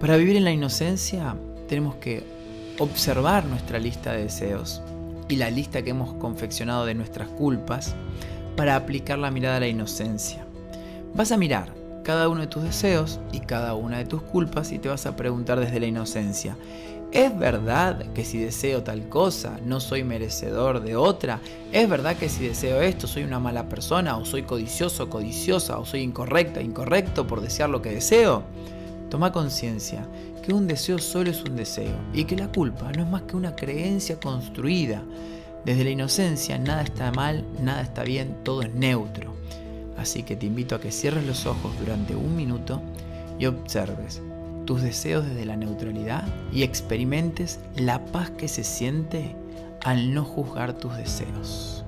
Para 0.00 0.16
vivir 0.16 0.36
en 0.36 0.44
la 0.44 0.50
inocencia 0.50 1.36
tenemos 1.68 1.96
que 1.96 2.24
observar 2.78 3.44
nuestra 3.44 3.78
lista 3.78 4.12
de 4.12 4.24
deseos 4.24 4.80
y 5.28 5.36
la 5.36 5.50
lista 5.50 5.82
que 5.82 5.90
hemos 5.90 6.14
confeccionado 6.14 6.86
de 6.86 6.94
nuestras 6.94 7.28
culpas 7.28 7.94
para 8.56 8.76
aplicar 8.76 9.18
la 9.18 9.30
mirada 9.30 9.58
a 9.58 9.60
la 9.60 9.68
inocencia. 9.68 10.46
Vas 11.14 11.32
a 11.32 11.36
mirar 11.36 11.74
cada 12.02 12.30
uno 12.30 12.40
de 12.40 12.46
tus 12.46 12.62
deseos 12.62 13.20
y 13.30 13.40
cada 13.40 13.74
una 13.74 13.98
de 13.98 14.06
tus 14.06 14.22
culpas 14.22 14.72
y 14.72 14.78
te 14.78 14.88
vas 14.88 15.04
a 15.04 15.16
preguntar 15.16 15.60
desde 15.60 15.80
la 15.80 15.86
inocencia, 15.86 16.56
¿es 17.12 17.38
verdad 17.38 18.06
que 18.14 18.24
si 18.24 18.38
deseo 18.38 18.82
tal 18.82 19.06
cosa 19.10 19.60
no 19.66 19.80
soy 19.80 20.02
merecedor 20.02 20.82
de 20.82 20.96
otra? 20.96 21.40
¿Es 21.72 21.86
verdad 21.90 22.16
que 22.16 22.30
si 22.30 22.48
deseo 22.48 22.80
esto 22.80 23.06
soy 23.06 23.24
una 23.24 23.38
mala 23.38 23.68
persona 23.68 24.16
o 24.16 24.24
soy 24.24 24.44
codicioso 24.44 25.10
codiciosa 25.10 25.78
o 25.78 25.84
soy 25.84 26.00
incorrecta, 26.00 26.62
incorrecto 26.62 27.26
por 27.26 27.42
desear 27.42 27.68
lo 27.68 27.82
que 27.82 27.90
deseo? 27.90 28.44
Toma 29.10 29.32
conciencia 29.32 30.06
que 30.44 30.54
un 30.54 30.68
deseo 30.68 30.98
solo 30.98 31.30
es 31.30 31.42
un 31.42 31.56
deseo 31.56 31.96
y 32.14 32.24
que 32.24 32.36
la 32.36 32.50
culpa 32.50 32.92
no 32.92 33.02
es 33.02 33.08
más 33.08 33.22
que 33.22 33.36
una 33.36 33.56
creencia 33.56 34.20
construida. 34.20 35.02
Desde 35.64 35.84
la 35.84 35.90
inocencia 35.90 36.56
nada 36.58 36.82
está 36.82 37.10
mal, 37.10 37.44
nada 37.60 37.82
está 37.82 38.04
bien, 38.04 38.36
todo 38.44 38.62
es 38.62 38.72
neutro. 38.72 39.34
Así 39.98 40.22
que 40.22 40.36
te 40.36 40.46
invito 40.46 40.76
a 40.76 40.80
que 40.80 40.92
cierres 40.92 41.26
los 41.26 41.44
ojos 41.44 41.72
durante 41.80 42.14
un 42.14 42.36
minuto 42.36 42.80
y 43.38 43.46
observes 43.46 44.22
tus 44.64 44.80
deseos 44.80 45.26
desde 45.26 45.44
la 45.44 45.56
neutralidad 45.56 46.24
y 46.52 46.62
experimentes 46.62 47.58
la 47.76 48.04
paz 48.06 48.30
que 48.30 48.46
se 48.46 48.62
siente 48.62 49.34
al 49.82 50.14
no 50.14 50.24
juzgar 50.24 50.74
tus 50.74 50.96
deseos. 50.96 51.84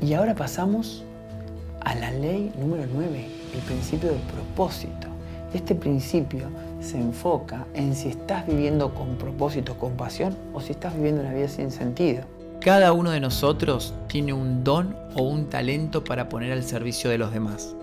Y 0.00 0.12
ahora 0.14 0.34
pasamos 0.34 1.02
a 1.80 1.94
la 1.96 2.12
ley 2.12 2.52
número 2.56 2.84
9, 2.92 3.26
el 3.54 3.60
principio 3.62 4.10
del 4.10 4.20
propósito. 4.20 5.08
Este 5.52 5.74
principio 5.74 6.48
se 6.80 6.98
enfoca 6.98 7.66
en 7.74 7.96
si 7.96 8.10
estás 8.10 8.46
viviendo 8.46 8.94
con 8.94 9.16
propósito, 9.16 9.76
con 9.76 9.96
pasión 9.96 10.36
o 10.52 10.60
si 10.60 10.70
estás 10.70 10.94
viviendo 10.94 11.22
una 11.22 11.32
vida 11.32 11.48
sin 11.48 11.72
sentido. 11.72 12.22
Cada 12.60 12.92
uno 12.92 13.10
de 13.10 13.18
nosotros 13.18 13.92
tiene 14.06 14.32
un 14.32 14.62
don 14.62 14.94
o 15.16 15.22
un 15.22 15.46
talento 15.46 16.04
para 16.04 16.28
poner 16.28 16.52
al 16.52 16.62
servicio 16.62 17.10
de 17.10 17.18
los 17.18 17.32
demás. 17.32 17.74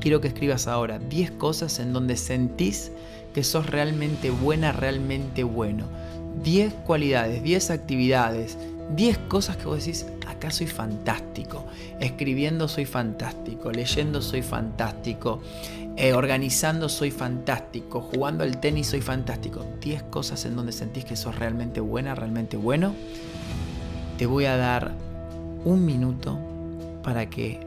Quiero 0.00 0.20
que 0.20 0.28
escribas 0.28 0.66
ahora 0.66 0.98
10 0.98 1.32
cosas 1.32 1.78
en 1.78 1.92
donde 1.92 2.16
sentís 2.16 2.90
que 3.32 3.44
sos 3.44 3.66
realmente 3.66 4.30
buena, 4.30 4.72
realmente 4.72 5.44
bueno. 5.44 5.84
10 6.42 6.72
cualidades, 6.86 7.42
10 7.42 7.70
actividades, 7.70 8.56
10 8.94 9.18
cosas 9.28 9.56
que 9.56 9.66
vos 9.66 9.78
decís, 9.78 10.06
acá 10.26 10.50
soy 10.50 10.66
fantástico, 10.66 11.64
escribiendo 12.00 12.68
soy 12.68 12.86
fantástico, 12.86 13.70
leyendo 13.70 14.22
soy 14.22 14.42
fantástico, 14.42 15.40
eh, 15.96 16.12
organizando 16.12 16.88
soy 16.88 17.10
fantástico, 17.10 18.00
jugando 18.00 18.44
al 18.44 18.60
tenis 18.60 18.86
soy 18.88 19.00
fantástico. 19.00 19.64
10 19.80 20.04
cosas 20.04 20.44
en 20.44 20.56
donde 20.56 20.72
sentís 20.72 21.04
que 21.04 21.16
sos 21.16 21.36
realmente 21.36 21.80
buena, 21.80 22.14
realmente 22.14 22.56
bueno. 22.56 22.94
Te 24.16 24.26
voy 24.26 24.46
a 24.46 24.56
dar 24.56 24.92
un 25.64 25.84
minuto 25.84 26.38
para 27.02 27.28
que 27.28 27.60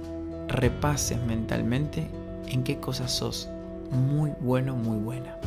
repases 0.47 1.21
mentalmente 1.23 2.07
en 2.47 2.63
qué 2.63 2.79
cosas 2.79 3.11
sos 3.11 3.49
muy 3.91 4.31
bueno, 4.39 4.75
muy 4.75 4.97
buena. 4.97 5.37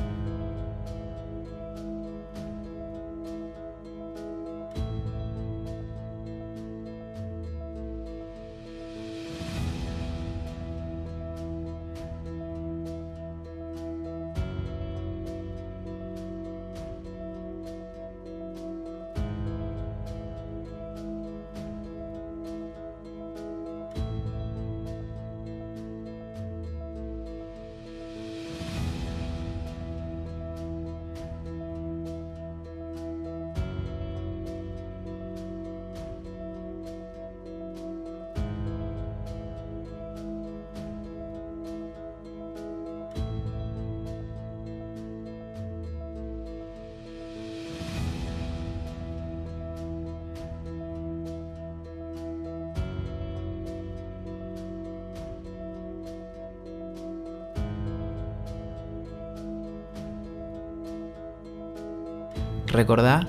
Recordá 62.74 63.28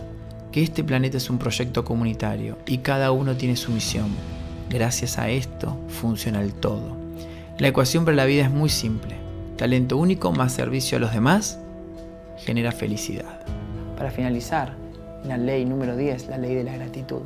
que 0.51 0.63
este 0.63 0.84
planeta 0.84 1.17
es 1.17 1.29
un 1.29 1.38
proyecto 1.38 1.86
comunitario 1.86 2.58
y 2.65 2.79
cada 2.79 3.12
uno 3.12 3.36
tiene 3.36 3.55
su 3.55 3.71
misión. 3.71 4.08
Gracias 4.71 5.19
a 5.19 5.29
esto 5.29 5.77
funciona 5.88 6.41
el 6.41 6.51
todo. 6.51 6.97
La 7.60 7.67
ecuación 7.67 8.05
para 8.05 8.17
la 8.17 8.25
vida 8.25 8.45
es 8.45 8.49
muy 8.49 8.69
simple. 8.69 9.13
Talento 9.55 9.97
único 9.97 10.31
más 10.31 10.51
servicio 10.51 10.97
a 10.97 10.99
los 10.99 11.13
demás 11.13 11.60
genera 12.39 12.71
felicidad. 12.71 13.39
Para 13.95 14.10
finalizar, 14.10 14.73
la 15.23 15.38
ley 15.38 15.63
número 15.63 15.95
10, 15.95 16.27
la 16.27 16.39
ley 16.39 16.55
de 16.55 16.63
la 16.63 16.75
gratitud. 16.77 17.21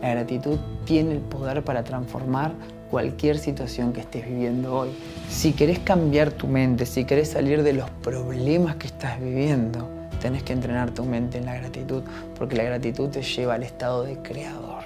La 0.00 0.10
gratitud 0.10 0.58
tiene 0.84 1.10
el 1.10 1.18
poder 1.18 1.64
para 1.64 1.82
transformar 1.82 2.52
cualquier 2.88 3.36
situación 3.36 3.92
que 3.92 3.98
estés 3.98 4.24
viviendo 4.24 4.76
hoy. 4.76 4.90
Si 5.28 5.54
querés 5.54 5.80
cambiar 5.80 6.30
tu 6.30 6.46
mente, 6.46 6.86
si 6.86 7.04
querés 7.04 7.30
salir 7.30 7.64
de 7.64 7.72
los 7.72 7.90
problemas 7.90 8.76
que 8.76 8.86
estás 8.86 9.20
viviendo, 9.20 10.03
tenés 10.24 10.42
que 10.42 10.54
entrenar 10.54 10.90
tu 10.92 11.04
mente 11.04 11.36
en 11.36 11.44
la 11.44 11.54
gratitud, 11.54 12.02
porque 12.38 12.56
la 12.56 12.64
gratitud 12.64 13.10
te 13.10 13.20
lleva 13.20 13.56
al 13.56 13.62
estado 13.62 14.04
de 14.04 14.16
creador. 14.22 14.82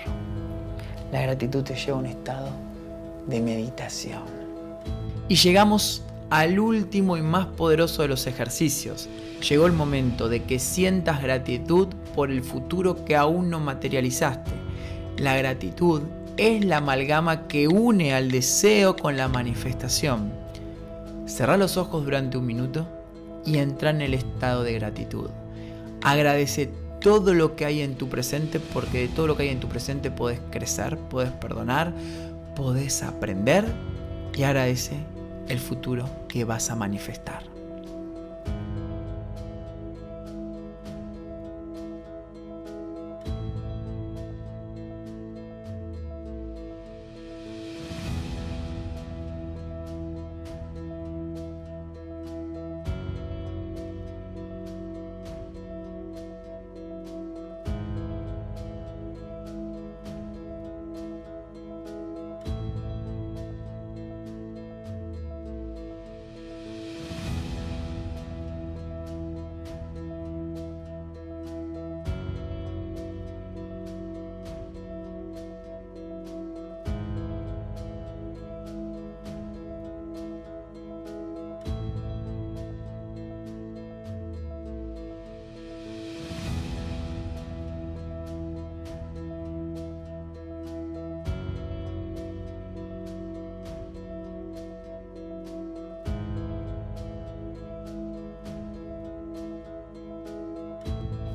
La 1.12 1.22
gratitud 1.22 1.62
te 1.62 1.76
lleva 1.76 1.96
a 1.96 2.00
un 2.00 2.06
estado 2.06 2.48
de 3.28 3.40
meditación. 3.40 4.24
Y 5.28 5.36
llegamos 5.36 6.02
al 6.28 6.58
último 6.58 7.16
y 7.16 7.22
más 7.22 7.46
poderoso 7.46 8.02
de 8.02 8.08
los 8.08 8.26
ejercicios. 8.26 9.08
Llegó 9.48 9.66
el 9.66 9.74
momento 9.74 10.28
de 10.28 10.42
que 10.42 10.58
sientas 10.58 11.22
gratitud 11.22 11.86
por 12.16 12.32
el 12.32 12.42
futuro 12.42 13.04
que 13.04 13.14
aún 13.14 13.48
no 13.48 13.60
materializaste. 13.60 14.50
La 15.18 15.36
gratitud 15.36 16.02
es 16.36 16.64
la 16.64 16.78
amalgama 16.78 17.46
que 17.46 17.68
une 17.68 18.12
al 18.12 18.32
deseo 18.32 18.96
con 18.96 19.16
la 19.16 19.28
manifestación. 19.28 20.32
Cerra 21.26 21.56
los 21.56 21.76
ojos 21.76 22.04
durante 22.04 22.38
un 22.38 22.46
minuto 22.46 22.97
y 23.48 23.58
entra 23.58 23.90
en 23.90 24.02
el 24.02 24.14
estado 24.14 24.62
de 24.62 24.74
gratitud. 24.74 25.30
Agradece 26.02 26.70
todo 27.00 27.32
lo 27.32 27.56
que 27.56 27.64
hay 27.64 27.80
en 27.80 27.94
tu 27.94 28.08
presente 28.08 28.60
porque 28.60 29.00
de 29.00 29.08
todo 29.08 29.26
lo 29.26 29.36
que 29.36 29.44
hay 29.44 29.48
en 29.48 29.60
tu 29.60 29.68
presente 29.68 30.10
puedes 30.10 30.40
crecer, 30.50 30.98
puedes 30.98 31.32
perdonar, 31.32 31.92
puedes 32.54 33.02
aprender 33.02 33.64
y 34.36 34.42
agradece 34.42 34.96
el 35.48 35.58
futuro 35.58 36.08
que 36.28 36.44
vas 36.44 36.70
a 36.70 36.76
manifestar. 36.76 37.57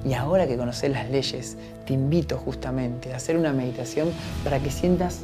Y 0.06 0.14
ahora 0.14 0.48
que 0.48 0.58
conoces 0.58 0.92
las 0.92 1.10
leyes, 1.10 1.58
te 1.86 1.94
invito 1.94 2.38
justamente 2.38 3.14
a 3.14 3.18
hacer 3.18 3.38
una 3.38 3.54
meditación 3.54 4.10
para 4.44 4.60
que 4.60 4.70
sientas 4.70 5.22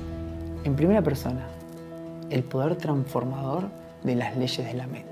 en 0.63 0.75
primera 0.75 1.01
persona 1.01 1.47
el 2.29 2.43
poder 2.43 2.75
transformador 2.75 3.69
de 4.03 4.15
las 4.15 4.37
leyes 4.37 4.65
de 4.65 4.73
la 4.73 4.87
mente. 4.87 5.09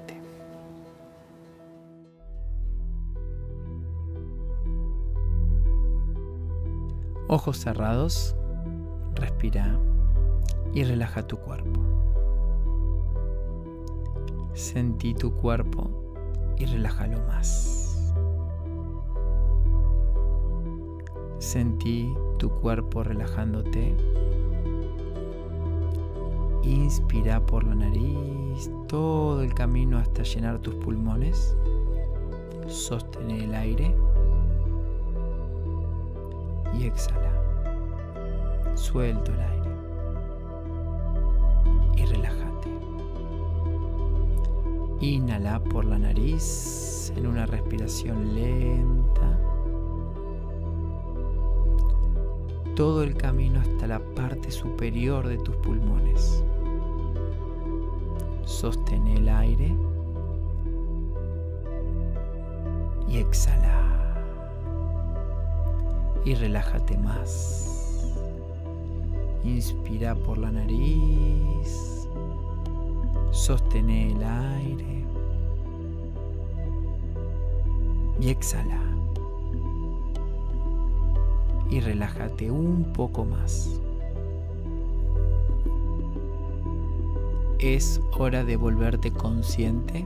Ojos 7.27 7.57
cerrados, 7.57 8.35
respira 9.15 9.77
y 10.73 10.85
relaja 10.85 11.27
tu 11.27 11.37
cuerpo. 11.37 11.81
Sentí 14.53 15.13
tu 15.13 15.33
cuerpo 15.33 15.89
y 16.57 16.65
relájalo 16.65 17.19
más. 17.27 17.76
Sentí 21.47 22.13
tu 22.39 22.49
cuerpo 22.49 23.03
relajándote. 23.03 23.95
Inspira 26.61 27.39
por 27.39 27.63
la 27.63 27.73
nariz 27.73 28.69
todo 28.89 29.41
el 29.41 29.53
camino 29.53 29.97
hasta 29.97 30.23
llenar 30.23 30.59
tus 30.59 30.75
pulmones. 30.75 31.55
Sostén 32.67 33.31
el 33.31 33.55
aire 33.55 33.95
y 36.77 36.83
exhala. 36.83 37.31
Suelto 38.75 39.31
el 39.31 39.39
aire 39.39 39.71
y 41.95 42.05
relájate. 42.07 42.69
Inhala 44.99 45.63
por 45.63 45.85
la 45.85 45.97
nariz 45.97 47.13
en 47.15 47.25
una 47.25 47.45
respiración 47.45 48.35
lenta. 48.35 49.56
Todo 52.77 53.01
el 53.01 53.17
camino 53.17 53.59
hasta 53.59 53.87
la 53.87 53.97
parte 53.97 54.51
superior 54.51 55.27
de 55.27 55.39
tus 55.39 55.55
pulmones. 55.55 56.43
Sostén 58.45 59.07
el 59.07 59.27
aire 59.27 59.75
y 63.09 63.17
exhala 63.17 64.13
y 66.23 66.35
relájate 66.35 66.99
más. 66.99 68.13
Inspira 69.43 70.13
por 70.13 70.37
la 70.37 70.51
nariz, 70.51 72.07
sostén 73.31 73.89
el 73.89 74.23
aire 74.23 75.03
y 78.21 78.29
exhala. 78.29 78.86
Y 81.69 81.79
relájate 81.79 82.51
un 82.51 82.91
poco 82.93 83.25
más. 83.25 83.79
Es 87.59 88.01
hora 88.17 88.43
de 88.43 88.55
volverte 88.55 89.11
consciente 89.11 90.05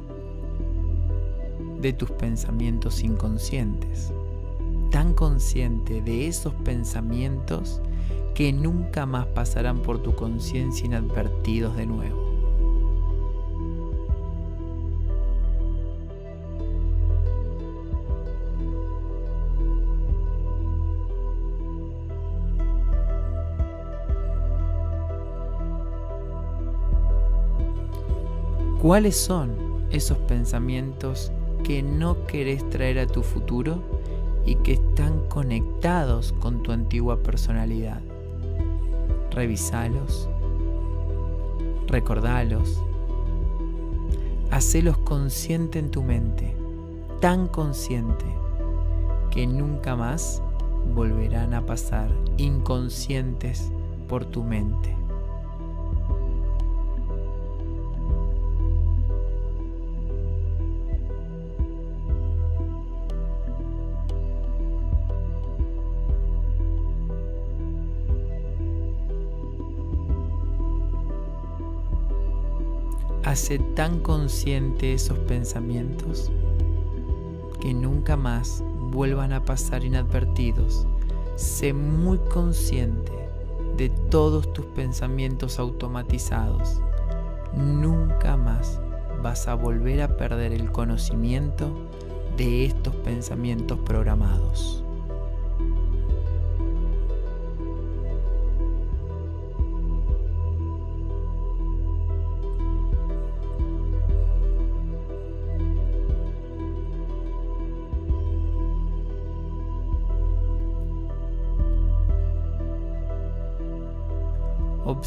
de 1.81 1.93
tus 1.93 2.11
pensamientos 2.11 3.03
inconscientes 3.03 4.11
tan 4.91 5.13
consciente 5.13 6.01
de 6.01 6.27
esos 6.27 6.53
pensamientos 6.53 7.81
que 8.35 8.53
nunca 8.53 9.05
más 9.05 9.25
pasarán 9.27 9.81
por 9.81 10.03
tu 10.03 10.13
conciencia 10.13 10.85
inadvertidos 10.85 11.75
de 11.77 11.85
nuevo. 11.87 12.20
¿Cuáles 28.81 29.15
son 29.15 29.51
esos 29.91 30.17
pensamientos 30.17 31.31
que 31.63 31.83
no 31.83 32.25
querés 32.25 32.67
traer 32.71 32.97
a 32.97 33.05
tu 33.05 33.21
futuro 33.21 33.83
y 34.43 34.55
que 34.55 34.73
están 34.73 35.27
conectados 35.27 36.33
con 36.39 36.63
tu 36.63 36.71
antigua 36.71 37.21
personalidad. 37.21 38.01
Revisalos, 39.29 40.27
recordalos, 41.87 42.81
hacelos 44.49 44.97
consciente 44.97 45.77
en 45.77 45.91
tu 45.91 46.01
mente, 46.01 46.55
tan 47.19 47.47
consciente 47.47 48.25
que 49.29 49.45
nunca 49.45 49.95
más 49.95 50.41
volverán 50.95 51.53
a 51.53 51.65
pasar 51.65 52.09
inconscientes 52.37 53.71
por 54.07 54.25
tu 54.25 54.43
mente. 54.43 55.00
Hace 73.31 73.59
tan 73.59 73.99
consciente 74.01 74.93
esos 74.93 75.17
pensamientos 75.19 76.29
que 77.61 77.73
nunca 77.73 78.17
más 78.17 78.61
vuelvan 78.91 79.31
a 79.31 79.45
pasar 79.45 79.85
inadvertidos. 79.85 80.85
Sé 81.37 81.71
muy 81.71 82.17
consciente 82.17 83.13
de 83.77 83.87
todos 83.87 84.51
tus 84.51 84.65
pensamientos 84.65 85.59
automatizados. 85.59 86.81
Nunca 87.55 88.35
más 88.35 88.81
vas 89.23 89.47
a 89.47 89.53
volver 89.53 90.01
a 90.01 90.17
perder 90.17 90.51
el 90.51 90.69
conocimiento 90.69 91.71
de 92.35 92.65
estos 92.65 92.93
pensamientos 92.97 93.79
programados. 93.79 94.80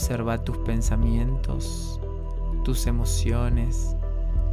Observa 0.04 0.36
tus 0.36 0.58
pensamientos, 0.58 1.98
tus 2.62 2.86
emociones, 2.86 3.96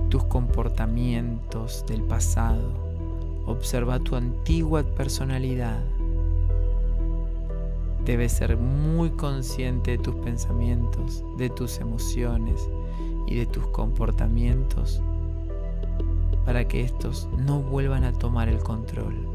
tus 0.08 0.24
comportamientos 0.24 1.84
del 1.90 2.04
pasado. 2.04 2.72
Observa 3.46 4.00
tu 4.00 4.16
antigua 4.16 4.82
personalidad. 4.84 5.84
Debes 8.06 8.32
ser 8.32 8.56
muy 8.56 9.10
consciente 9.10 9.92
de 9.92 9.98
tus 9.98 10.16
pensamientos, 10.16 11.22
de 11.36 11.50
tus 11.50 11.80
emociones 11.80 12.70
y 13.28 13.36
de 13.36 13.46
tus 13.46 13.68
comportamientos 13.68 15.02
para 16.46 16.66
que 16.66 16.80
estos 16.80 17.28
no 17.38 17.60
vuelvan 17.60 18.06
a 18.06 18.14
tomar 18.14 18.48
el 18.48 18.60
control. 18.60 19.31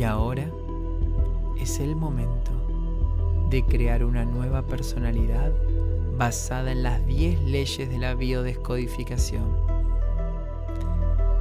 Y 0.00 0.04
ahora 0.04 0.50
es 1.60 1.78
el 1.78 1.94
momento 1.94 2.52
de 3.50 3.62
crear 3.66 4.02
una 4.02 4.24
nueva 4.24 4.62
personalidad 4.62 5.52
basada 6.16 6.72
en 6.72 6.84
las 6.84 7.04
10 7.04 7.42
leyes 7.42 7.86
de 7.90 7.98
la 7.98 8.14
biodescodificación. 8.14 9.44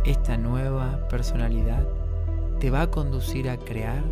Esta 0.04 0.36
nueva 0.36 1.08
personalidad 1.08 1.88
te 2.60 2.70
va 2.70 2.82
a 2.82 2.92
conducir 2.92 3.50
a 3.50 3.56
crear 3.56 4.04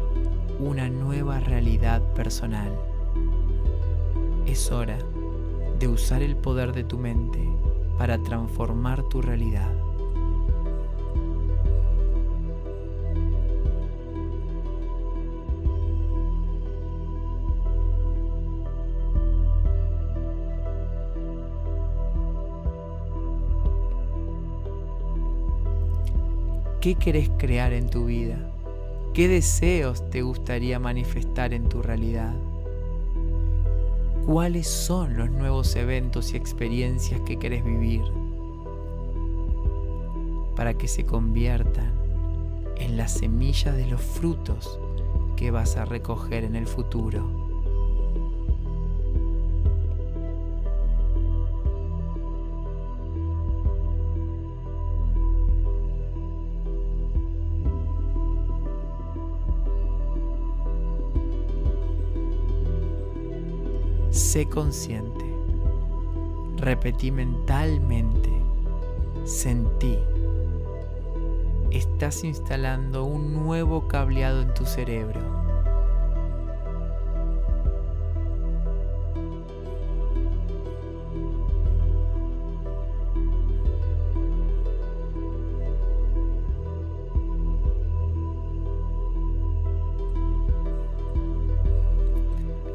una 0.62 0.90
nueva 0.90 1.42
realidad 1.42 2.02
personal. 2.14 2.72
Es 4.46 4.72
hora 4.72 4.98
de 5.78 5.90
usar 5.90 6.22
el 6.22 6.38
poder 6.38 6.72
de 6.72 6.86
tu 6.86 6.98
mente 6.98 7.46
para 7.98 8.18
transformar 8.24 9.04
tu 9.10 9.22
realidad. 9.22 9.77
¿Qué 26.88 26.96
querés 26.96 27.30
crear 27.38 27.74
en 27.74 27.90
tu 27.90 28.06
vida? 28.06 28.38
¿Qué 29.14 29.28
deseos 29.28 30.10
te 30.10 30.22
gustaría 30.22 30.80
manifestar 30.80 31.54
en 31.54 31.68
tu 31.68 31.82
realidad? 31.82 32.34
¿Cuáles 34.26 34.70
son 34.70 35.18
los 35.18 35.30
nuevos 35.30 35.76
eventos 35.76 36.32
y 36.32 36.38
experiencias 36.38 37.20
que 37.26 37.38
querés 37.38 37.66
vivir? 37.66 38.04
Para 40.56 40.76
que 40.76 40.88
se 40.88 41.06
conviertan 41.06 41.92
en 42.78 42.96
las 42.96 43.12
semillas 43.12 43.76
de 43.76 43.88
los 43.88 44.00
frutos 44.00 44.80
que 45.36 45.52
vas 45.52 45.76
a 45.76 45.84
recoger 45.84 46.46
en 46.46 46.56
el 46.56 46.68
futuro. 46.68 47.47
Sé 64.38 64.48
consciente. 64.48 65.26
Repetí 66.58 67.10
mentalmente. 67.10 68.30
Sentí. 69.26 69.98
Estás 71.72 72.24
instalando 72.24 73.04
un 73.04 73.34
nuevo 73.34 73.88
cableado 73.88 74.44
en 74.44 74.54
tu 74.54 74.64
cerebro. 74.68 75.20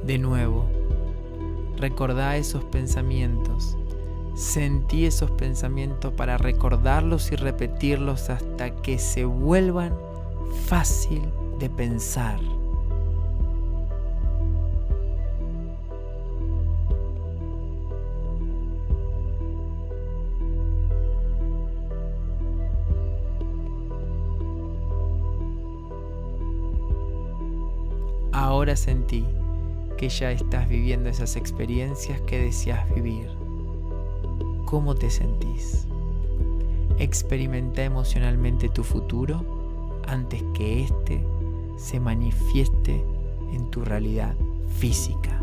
De 0.05 0.19
nuevo, 0.19 0.72
recordá 1.83 2.37
esos 2.37 2.63
pensamientos. 2.63 3.77
Sentí 4.35 5.05
esos 5.05 5.33
pensamientos 5.33 6.15
para 6.15 6.39
recordarlos 6.39 7.33
y 7.33 7.37
repetirlos 7.37 8.31
hasta 8.31 8.71
que 8.77 8.99
se 8.99 9.25
vuelvan 9.25 9.93
fácil 10.67 11.23
de 11.59 11.69
pensar. 11.69 12.39
Ahora 28.31 28.77
sentí 28.77 29.27
que 30.03 30.09
ya 30.09 30.33
estás 30.33 30.69
viviendo 30.69 31.09
esas 31.09 31.37
experiencias 31.37 32.21
que 32.23 32.37
deseas 32.37 32.93
vivir. 32.93 33.29
¿Cómo 34.65 34.97
te 34.97 35.09
sentís? 35.11 35.87
Experimenta 36.99 37.85
emocionalmente 37.85 38.69
tu 38.69 38.83
futuro 38.83 40.01
antes 40.09 40.43
que 40.55 40.83
éste 40.83 41.25
se 41.77 42.01
manifieste 42.01 43.05
en 43.53 43.71
tu 43.71 43.85
realidad 43.85 44.35
física. 44.77 45.42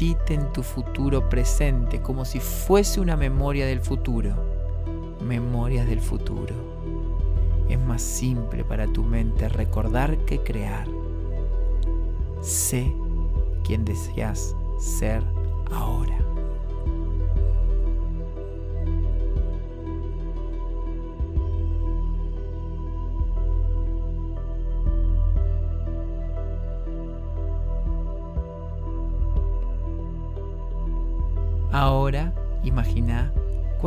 En 0.00 0.52
tu 0.52 0.62
futuro 0.62 1.28
presente 1.28 2.00
como 2.00 2.24
si 2.24 2.38
fuese 2.38 3.00
una 3.00 3.16
memoria 3.16 3.66
del 3.66 3.80
futuro. 3.80 4.30
Memorias 5.20 5.88
del 5.88 6.00
futuro. 6.00 6.54
Es 7.68 7.80
más 7.80 8.00
simple 8.00 8.62
para 8.62 8.86
tu 8.86 9.02
mente 9.02 9.48
recordar 9.48 10.16
que 10.18 10.38
crear. 10.38 10.86
Sé 12.42 12.92
quién 13.64 13.84
deseas 13.84 14.54
ser. 14.78 15.24
Ahora 15.72 16.27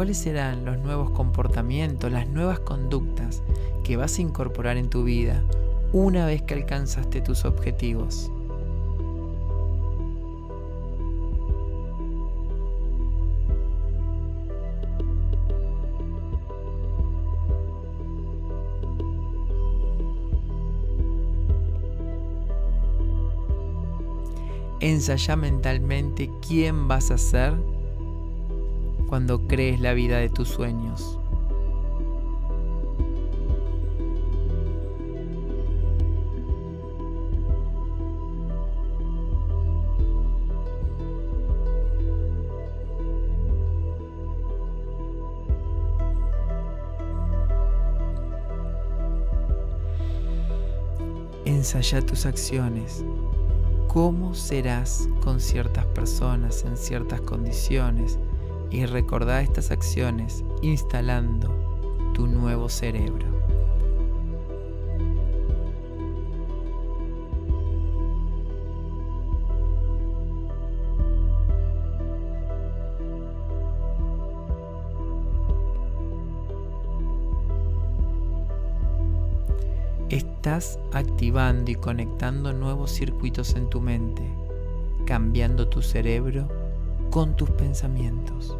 cuáles 0.02 0.18
serán 0.18 0.66
los 0.66 0.80
nuevos 0.80 1.12
comportamientos, 1.12 2.12
las 2.12 2.28
nuevas 2.28 2.60
conductas 2.62 3.44
que 3.84 3.98
vas 3.98 4.18
a 4.18 4.24
incorporar 4.24 4.78
en 4.78 4.90
tu 4.90 5.04
vida 5.04 5.44
una 5.94 6.26
vez 6.26 6.42
que 6.42 6.56
alcanzaste 6.56 7.22
tus 7.22 7.46
objetivos. 7.46 8.32
Ensaya 24.80 25.36
mentalmente 25.36 26.32
quién 26.48 26.88
vas 26.88 27.12
a 27.12 27.20
ser 27.20 27.54
cuando 29.12 29.46
crees 29.46 29.82
la 29.82 29.94
vida 29.94 30.20
de 30.20 30.30
tus 30.30 30.48
sueños. 30.48 31.20
Ensaya 51.44 52.02
tus 52.02 52.26
acciones. 52.26 53.04
¿Cómo 53.90 54.34
serás 54.34 55.10
con 55.22 55.42
ciertas 55.42 55.86
personas 55.88 56.64
en 56.64 56.78
ciertas 56.78 57.20
condiciones? 57.20 58.18
Y 58.72 58.86
recordá 58.86 59.42
estas 59.42 59.70
acciones 59.70 60.44
instalando 60.62 61.54
tu 62.14 62.26
nuevo 62.26 62.70
cerebro. 62.70 63.28
Estás 80.10 80.80
activando 80.92 81.72
y 81.72 81.76
conectando 81.76 82.52
nuevos 82.52 82.92
circuitos 82.92 83.56
en 83.56 83.70
tu 83.70 83.80
mente, 83.80 84.24
cambiando 85.06 85.68
tu 85.68 85.82
cerebro 85.82 86.48
con 87.12 87.36
tus 87.36 87.50
pensamientos. 87.52 88.58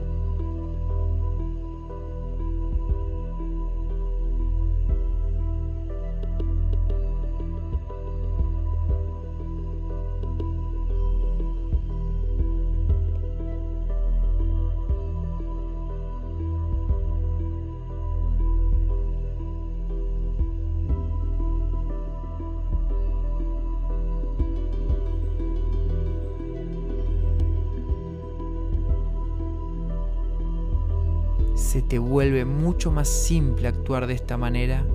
Se 31.72 31.82
te 31.82 32.00
vuelve 32.00 32.44
mucho 32.44 32.92
más 32.92 33.08
simple 33.08 33.70
actuar 33.70 34.06
de 34.06 34.14
esta 34.14 34.36
manera 34.36 34.86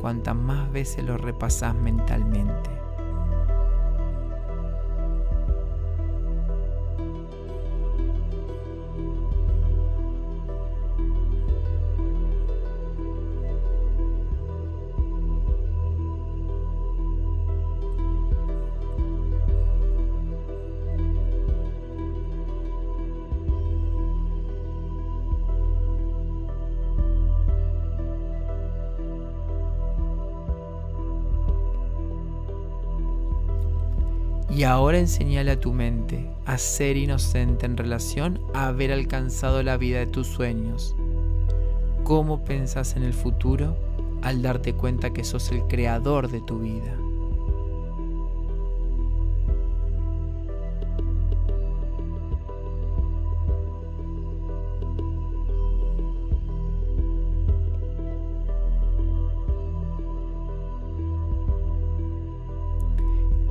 cuantas 0.00 0.36
más 0.36 0.70
veces 0.70 1.02
lo 1.02 1.18
repasas 1.18 1.74
mentalmente. 1.74 2.79
Ahora 34.90 34.98
enseñale 34.98 35.52
a 35.52 35.60
tu 35.60 35.72
mente 35.72 36.28
a 36.46 36.58
ser 36.58 36.96
inocente 36.96 37.64
en 37.64 37.76
relación 37.76 38.40
a 38.54 38.66
haber 38.66 38.90
alcanzado 38.90 39.62
la 39.62 39.76
vida 39.76 40.00
de 40.00 40.08
tus 40.08 40.26
sueños. 40.26 40.96
¿Cómo 42.02 42.44
pensás 42.44 42.96
en 42.96 43.04
el 43.04 43.12
futuro 43.12 43.76
al 44.22 44.42
darte 44.42 44.72
cuenta 44.72 45.12
que 45.12 45.22
sos 45.22 45.52
el 45.52 45.62
creador 45.68 46.28
de 46.28 46.40
tu 46.40 46.58
vida? 46.58 46.92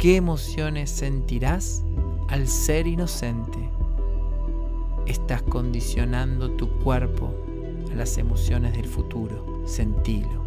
¿Qué 0.10 0.16
emociones 0.16 0.90
sentirás 0.90 1.84
al 2.30 2.48
ser 2.48 2.88
inocente? 2.88 3.60
Estás 5.06 5.44
condicionando 5.44 6.50
tu 6.50 6.68
cuerpo 6.80 7.32
a 7.92 7.94
las 7.94 8.18
emociones 8.18 8.74
del 8.74 8.88
futuro. 8.88 9.62
Sentilo. 9.68 10.44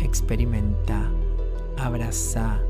Experimenta 0.00 1.12
abraza, 1.80 2.60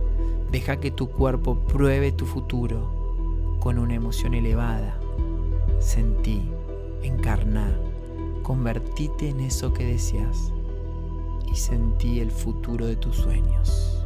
deja 0.50 0.78
que 0.78 0.90
tu 0.90 1.08
cuerpo 1.08 1.56
pruebe 1.56 2.12
tu 2.12 2.26
futuro 2.26 3.58
con 3.60 3.78
una 3.78 3.94
emoción 3.94 4.34
elevada. 4.34 4.98
Sentí, 5.78 6.42
encarná, 7.02 7.76
convertite 8.42 9.28
en 9.28 9.40
eso 9.40 9.72
que 9.72 9.84
deseas 9.84 10.52
y 11.50 11.56
sentí 11.56 12.20
el 12.20 12.30
futuro 12.30 12.86
de 12.86 12.96
tus 12.96 13.16
sueños. 13.16 13.99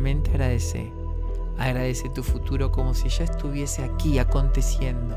Y 0.00 0.02
finalmente 0.02 0.30
agradece. 0.30 0.90
Agradece 1.58 2.08
tu 2.08 2.22
futuro 2.22 2.72
como 2.72 2.94
si 2.94 3.10
ya 3.10 3.24
estuviese 3.24 3.84
aquí 3.84 4.18
aconteciendo. 4.18 5.14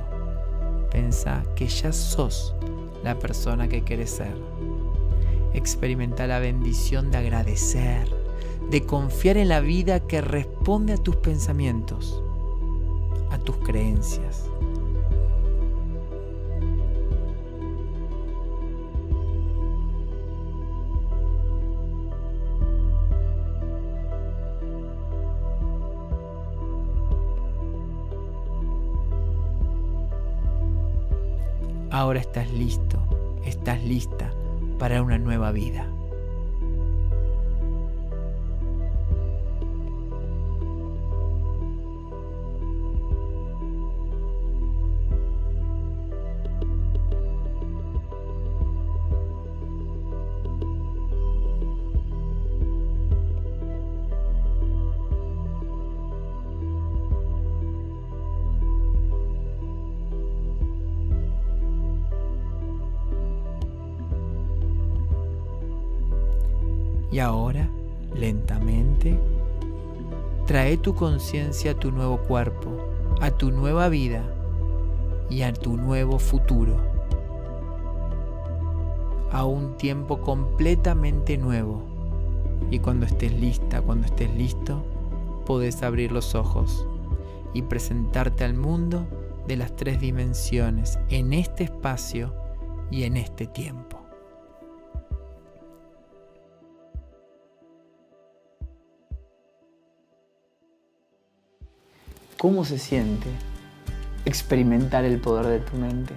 Pensa 0.91 1.41
que 1.55 1.67
ya 1.67 1.93
sos 1.93 2.53
la 3.01 3.17
persona 3.17 3.69
que 3.69 3.85
quieres 3.85 4.09
ser. 4.09 4.35
Experimenta 5.53 6.27
la 6.27 6.39
bendición 6.39 7.11
de 7.11 7.17
agradecer, 7.17 8.09
de 8.69 8.85
confiar 8.85 9.37
en 9.37 9.47
la 9.47 9.61
vida 9.61 10.01
que 10.01 10.19
responde 10.19 10.93
a 10.93 10.97
tus 10.97 11.15
pensamientos, 11.15 12.21
a 13.31 13.37
tus 13.37 13.55
creencias. 13.59 14.49
Ahora 32.13 32.21
estás 32.21 32.51
listo, 32.51 32.99
estás 33.43 33.83
lista 33.83 34.31
para 34.77 35.01
una 35.01 35.17
nueva 35.17 35.51
vida. 35.51 35.87
Y 67.13 67.19
ahora, 67.19 67.69
lentamente, 68.15 69.19
trae 70.47 70.77
tu 70.77 70.95
conciencia 70.95 71.73
a 71.73 71.75
tu 71.75 71.91
nuevo 71.91 72.17
cuerpo, 72.17 72.71
a 73.21 73.29
tu 73.29 73.51
nueva 73.51 73.87
vida 73.87 74.23
y 75.29 75.43
a 75.43 75.53
tu 75.53 75.77
nuevo 75.77 76.17
futuro. 76.17 76.75
A 79.31 79.45
un 79.45 79.77
tiempo 79.77 80.21
completamente 80.21 81.37
nuevo. 81.37 81.83
Y 82.71 82.79
cuando 82.79 83.05
estés 83.05 83.31
lista, 83.39 83.83
cuando 83.83 84.07
estés 84.07 84.33
listo, 84.33 84.83
podés 85.45 85.83
abrir 85.83 86.11
los 86.11 86.33
ojos 86.33 86.87
y 87.53 87.61
presentarte 87.61 88.43
al 88.43 88.55
mundo 88.55 89.05
de 89.47 89.57
las 89.57 89.75
tres 89.75 90.01
dimensiones 90.01 90.97
en 91.09 91.33
este 91.33 91.65
espacio 91.65 92.33
y 92.89 93.03
en 93.03 93.17
este 93.17 93.45
tiempo. 93.45 93.92
¿Cómo 102.43 102.65
se 102.65 102.77
siente 102.77 103.29
experimentar 104.25 105.05
el 105.05 105.17
poder 105.17 105.45
de 105.45 105.59
tu 105.59 105.77
mente? 105.77 106.13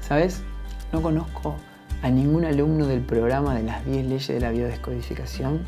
¿Sabes? 0.00 0.42
No 0.92 1.00
conozco 1.02 1.54
a 2.02 2.10
ningún 2.10 2.44
alumno 2.44 2.88
del 2.88 3.00
programa 3.00 3.54
de 3.54 3.62
las 3.62 3.86
10 3.86 4.06
leyes 4.06 4.26
de 4.26 4.40
la 4.40 4.50
biodescodificación 4.50 5.60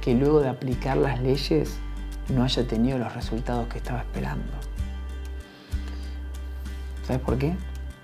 que 0.00 0.14
luego 0.14 0.40
de 0.40 0.48
aplicar 0.48 0.96
las 0.96 1.20
leyes 1.20 1.76
no 2.30 2.42
haya 2.42 2.66
tenido 2.66 2.96
los 2.96 3.14
resultados 3.14 3.68
que 3.68 3.76
estaba 3.76 3.98
esperando. 3.98 4.50
¿Sabes 7.06 7.20
por 7.20 7.36
qué? 7.36 7.54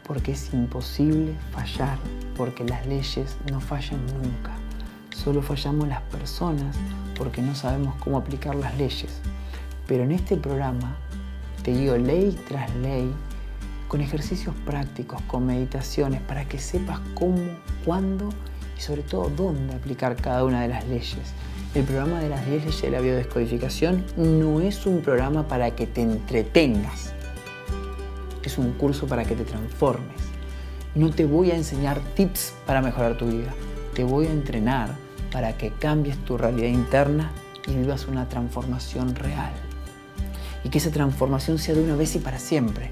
Porque 0.06 0.32
es 0.32 0.52
imposible 0.52 1.32
fallar, 1.52 1.96
porque 2.36 2.64
las 2.64 2.86
leyes 2.86 3.38
no 3.50 3.62
fallan 3.62 4.04
nunca. 4.08 4.52
Solo 5.16 5.40
fallamos 5.40 5.88
las 5.88 6.02
personas 6.02 6.76
porque 7.16 7.40
no 7.40 7.54
sabemos 7.54 7.94
cómo 8.00 8.18
aplicar 8.18 8.54
las 8.56 8.76
leyes. 8.76 9.22
Pero 9.86 10.04
en 10.04 10.12
este 10.12 10.36
programa 10.36 10.98
te 11.64 11.72
guío 11.72 11.96
ley 11.96 12.38
tras 12.46 12.72
ley 12.76 13.10
con 13.88 14.02
ejercicios 14.02 14.54
prácticos, 14.66 15.20
con 15.22 15.46
meditaciones, 15.46 16.20
para 16.20 16.46
que 16.46 16.58
sepas 16.58 17.00
cómo, 17.14 17.42
cuándo 17.84 18.28
y 18.76 18.80
sobre 18.80 19.02
todo 19.02 19.30
dónde 19.30 19.74
aplicar 19.74 20.14
cada 20.16 20.44
una 20.44 20.62
de 20.62 20.68
las 20.68 20.86
leyes. 20.86 21.32
El 21.74 21.84
programa 21.84 22.20
de 22.20 22.28
las 22.28 22.46
10 22.46 22.64
leyes 22.66 22.82
de 22.82 22.90
la 22.90 23.00
biodescodificación 23.00 24.04
no 24.16 24.60
es 24.60 24.84
un 24.84 25.00
programa 25.00 25.48
para 25.48 25.74
que 25.74 25.86
te 25.86 26.02
entretengas, 26.02 27.14
es 28.42 28.58
un 28.58 28.72
curso 28.72 29.06
para 29.06 29.24
que 29.24 29.34
te 29.34 29.44
transformes. 29.44 30.20
No 30.94 31.10
te 31.10 31.24
voy 31.24 31.50
a 31.50 31.56
enseñar 31.56 31.98
tips 32.14 32.52
para 32.66 32.82
mejorar 32.82 33.16
tu 33.16 33.26
vida, 33.26 33.54
te 33.94 34.04
voy 34.04 34.26
a 34.26 34.32
entrenar 34.32 34.90
para 35.32 35.56
que 35.56 35.70
cambies 35.70 36.18
tu 36.24 36.36
realidad 36.36 36.68
interna 36.68 37.32
y 37.66 37.74
vivas 37.74 38.06
una 38.06 38.28
transformación 38.28 39.14
real 39.14 39.52
y 40.64 40.70
que 40.70 40.78
esa 40.78 40.90
transformación 40.90 41.58
sea 41.58 41.74
de 41.74 41.82
una 41.84 41.94
vez 41.94 42.16
y 42.16 42.18
para 42.18 42.38
siempre. 42.38 42.90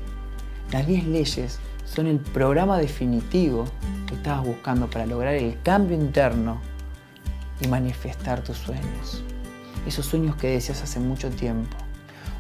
Las 0.71 0.87
10 0.87 1.07
leyes 1.07 1.59
son 1.85 2.07
el 2.07 2.19
programa 2.19 2.79
definitivo 2.79 3.65
que 4.07 4.15
estabas 4.15 4.47
buscando 4.47 4.89
para 4.89 5.07
lograr 5.07 5.35
el 5.35 5.61
cambio 5.63 5.97
interno 5.97 6.61
y 7.61 7.69
manifestar 7.69 8.45
tus 8.45 8.59
sueños. 8.59 9.23
Esos 9.87 10.07
sueños 10.07 10.37
que 10.37 10.49
deseas 10.49 10.83
hace 10.83 11.01
mucho 11.01 11.31
tiempo. 11.31 11.77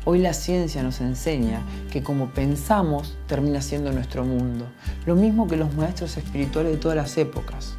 Hoy 0.05 0.18
la 0.18 0.33
ciencia 0.33 0.83
nos 0.83 1.01
enseña 1.01 1.61
que 1.91 2.03
como 2.03 2.30
pensamos 2.30 3.16
termina 3.26 3.61
siendo 3.62 3.93
nuestro 3.93 4.24
mundo. 4.24 4.66
Lo 5.07 5.14
mismo 5.14 5.47
que 5.47 5.57
los 5.57 5.74
maestros 5.74 6.16
espirituales 6.16 6.72
de 6.72 6.78
todas 6.78 6.97
las 6.97 7.16
épocas. 7.18 7.76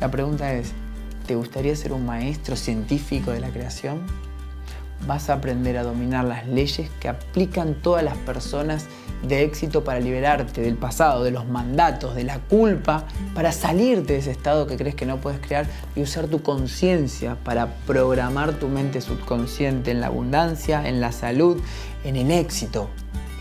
La 0.00 0.10
pregunta 0.10 0.52
es, 0.54 0.72
¿te 1.26 1.34
gustaría 1.34 1.74
ser 1.74 1.92
un 1.92 2.06
maestro 2.06 2.54
científico 2.54 3.32
de 3.32 3.40
la 3.40 3.50
creación? 3.50 4.02
Vas 5.06 5.30
a 5.30 5.34
aprender 5.34 5.76
a 5.76 5.82
dominar 5.82 6.24
las 6.24 6.46
leyes 6.46 6.90
que 7.00 7.08
aplican 7.08 7.74
todas 7.74 8.02
las 8.02 8.16
personas 8.18 8.86
de 9.26 9.42
éxito 9.42 9.84
para 9.84 10.00
liberarte 10.00 10.60
del 10.60 10.76
pasado, 10.76 11.24
de 11.24 11.30
los 11.30 11.46
mandatos, 11.46 12.14
de 12.14 12.24
la 12.24 12.38
culpa, 12.38 13.04
para 13.34 13.52
salirte 13.52 14.14
de 14.14 14.18
ese 14.18 14.30
estado 14.30 14.66
que 14.66 14.76
crees 14.76 14.94
que 14.94 15.06
no 15.06 15.18
puedes 15.18 15.40
crear 15.40 15.66
y 15.96 16.02
usar 16.02 16.26
tu 16.26 16.42
conciencia 16.42 17.36
para 17.42 17.74
programar 17.86 18.54
tu 18.54 18.68
mente 18.68 19.00
subconsciente 19.00 19.90
en 19.90 20.00
la 20.00 20.08
abundancia, 20.08 20.86
en 20.88 21.00
la 21.00 21.12
salud, 21.12 21.60
en 22.04 22.16
el 22.16 22.30
éxito. 22.30 22.90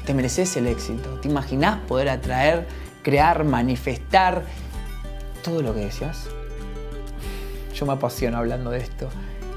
Te 0.05 0.13
mereces 0.13 0.55
el 0.57 0.67
éxito. 0.67 1.19
¿Te 1.21 1.29
imaginas 1.29 1.79
poder 1.87 2.09
atraer, 2.09 2.67
crear, 3.03 3.43
manifestar 3.43 4.43
todo 5.43 5.61
lo 5.61 5.73
que 5.73 5.81
deseas? 5.81 6.27
Yo 7.73 7.85
me 7.85 7.93
apasiono 7.93 8.37
hablando 8.37 8.69
de 8.69 8.79
esto. 8.79 9.09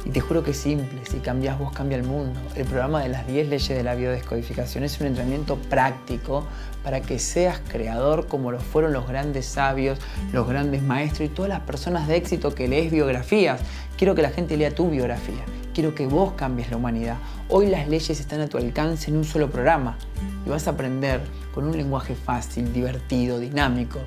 Y 0.07 0.11
te 0.11 0.21
juro 0.21 0.45
que 0.45 0.53
es 0.53 0.57
simple, 0.57 1.01
si 1.11 1.19
cambias 1.19 1.59
vos 1.59 1.73
cambia 1.73 1.99
el 1.99 2.05
mundo. 2.05 2.39
El 2.55 2.65
programa 2.65 3.03
de 3.03 3.09
las 3.09 3.27
10 3.27 3.49
leyes 3.49 3.69
de 3.69 3.83
la 3.83 3.97
biodescodificación 3.97 4.85
es 4.85 5.01
un 5.01 5.09
entrenamiento 5.09 5.57
práctico 5.57 6.47
para 6.85 7.01
que 7.01 7.19
seas 7.19 7.61
creador 7.67 8.29
como 8.29 8.53
lo 8.53 8.61
fueron 8.61 8.93
los 8.93 9.09
grandes 9.09 9.47
sabios, 9.47 9.99
los 10.33 10.47
grandes 10.47 10.81
maestros 10.81 11.29
y 11.29 11.33
todas 11.33 11.49
las 11.49 11.59
personas 11.63 12.07
de 12.07 12.15
éxito 12.15 12.55
que 12.55 12.69
lees 12.69 12.93
biografías. 12.93 13.61
Quiero 13.99 14.15
que 14.15 14.23
la 14.23 14.31
gente 14.31 14.57
lea 14.57 14.73
tu 14.73 14.89
biografía. 14.89 15.45
Quiero 15.75 15.93
que 15.97 16.07
vos 16.07 16.35
cambies 16.37 16.71
la 16.71 16.77
humanidad. 16.77 17.17
Hoy 17.49 17.67
las 17.67 17.89
leyes 17.89 18.21
están 18.21 18.41
a 18.41 18.47
tu 18.47 18.59
alcance 18.59 19.11
en 19.11 19.17
un 19.17 19.25
solo 19.25 19.51
programa 19.51 19.99
y 20.47 20.51
vas 20.51 20.69
a 20.69 20.71
aprender 20.71 21.21
con 21.53 21.65
un 21.65 21.77
lenguaje 21.77 22.15
fácil, 22.15 22.73
divertido, 22.73 23.41
dinámico 23.41 23.99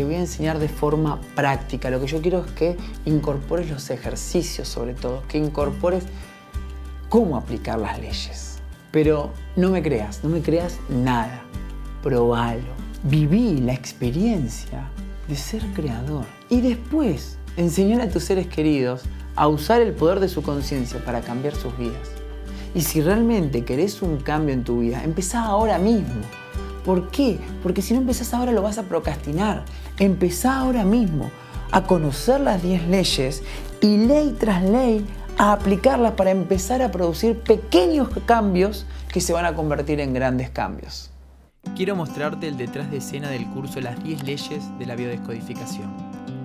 te 0.00 0.06
voy 0.06 0.14
a 0.14 0.20
enseñar 0.20 0.58
de 0.58 0.70
forma 0.70 1.20
práctica. 1.34 1.90
Lo 1.90 2.00
que 2.00 2.06
yo 2.06 2.22
quiero 2.22 2.42
es 2.42 2.52
que 2.52 2.74
incorpores 3.04 3.68
los 3.68 3.90
ejercicios 3.90 4.66
sobre 4.66 4.94
todo, 4.94 5.22
que 5.28 5.36
incorpores 5.36 6.04
cómo 7.10 7.36
aplicar 7.36 7.78
las 7.78 8.00
leyes. 8.00 8.60
Pero 8.92 9.30
no 9.56 9.68
me 9.68 9.82
creas, 9.82 10.24
no 10.24 10.30
me 10.30 10.40
creas 10.40 10.78
nada. 10.88 11.42
Probalo. 12.02 12.72
Viví 13.02 13.60
la 13.60 13.74
experiencia 13.74 14.88
de 15.28 15.36
ser 15.36 15.62
creador. 15.74 16.24
Y 16.48 16.62
después 16.62 17.36
enseñar 17.58 18.00
a 18.00 18.08
tus 18.08 18.24
seres 18.24 18.46
queridos 18.46 19.02
a 19.36 19.48
usar 19.48 19.82
el 19.82 19.92
poder 19.92 20.18
de 20.18 20.30
su 20.30 20.42
conciencia 20.42 21.04
para 21.04 21.20
cambiar 21.20 21.54
sus 21.54 21.76
vidas. 21.76 22.08
Y 22.74 22.80
si 22.80 23.02
realmente 23.02 23.66
querés 23.66 24.00
un 24.00 24.16
cambio 24.16 24.54
en 24.54 24.64
tu 24.64 24.80
vida, 24.80 25.04
empezá 25.04 25.44
ahora 25.44 25.76
mismo. 25.76 26.22
¿Por 26.84 27.10
qué? 27.10 27.38
Porque 27.62 27.82
si 27.82 27.94
no 27.94 28.00
empezás 28.00 28.32
ahora 28.34 28.52
lo 28.52 28.62
vas 28.62 28.78
a 28.78 28.84
procrastinar. 28.84 29.64
Empezá 29.98 30.60
ahora 30.60 30.84
mismo 30.84 31.30
a 31.72 31.84
conocer 31.84 32.40
las 32.40 32.62
10 32.62 32.88
leyes 32.88 33.42
y 33.80 33.98
ley 33.98 34.36
tras 34.38 34.62
ley 34.62 35.06
a 35.38 35.52
aplicarlas 35.52 36.12
para 36.12 36.30
empezar 36.30 36.82
a 36.82 36.90
producir 36.90 37.38
pequeños 37.40 38.08
cambios 38.26 38.86
que 39.12 39.20
se 39.20 39.32
van 39.32 39.44
a 39.44 39.54
convertir 39.54 40.00
en 40.00 40.12
grandes 40.12 40.50
cambios. 40.50 41.10
Quiero 41.76 41.94
mostrarte 41.94 42.48
el 42.48 42.56
detrás 42.56 42.90
de 42.90 42.98
escena 42.98 43.28
del 43.28 43.46
curso 43.50 43.80
Las 43.80 44.02
10 44.02 44.24
leyes 44.24 44.64
de 44.78 44.86
la 44.86 44.96
biodescodificación. 44.96 45.90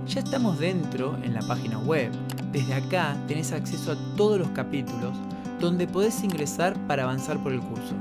Ya 0.07 0.19
estamos 0.19 0.59
dentro 0.59 1.17
en 1.23 1.33
la 1.33 1.41
página 1.41 1.79
web. 1.79 2.11
Desde 2.51 2.73
acá 2.73 3.17
tenés 3.27 3.51
acceso 3.51 3.93
a 3.93 4.15
todos 4.15 4.37
los 4.37 4.49
capítulos 4.49 5.17
donde 5.59 5.87
podés 5.87 6.23
ingresar 6.23 6.75
para 6.85 7.03
avanzar 7.03 7.41
por 7.41 7.53
el 7.53 7.61
curso 7.61 7.95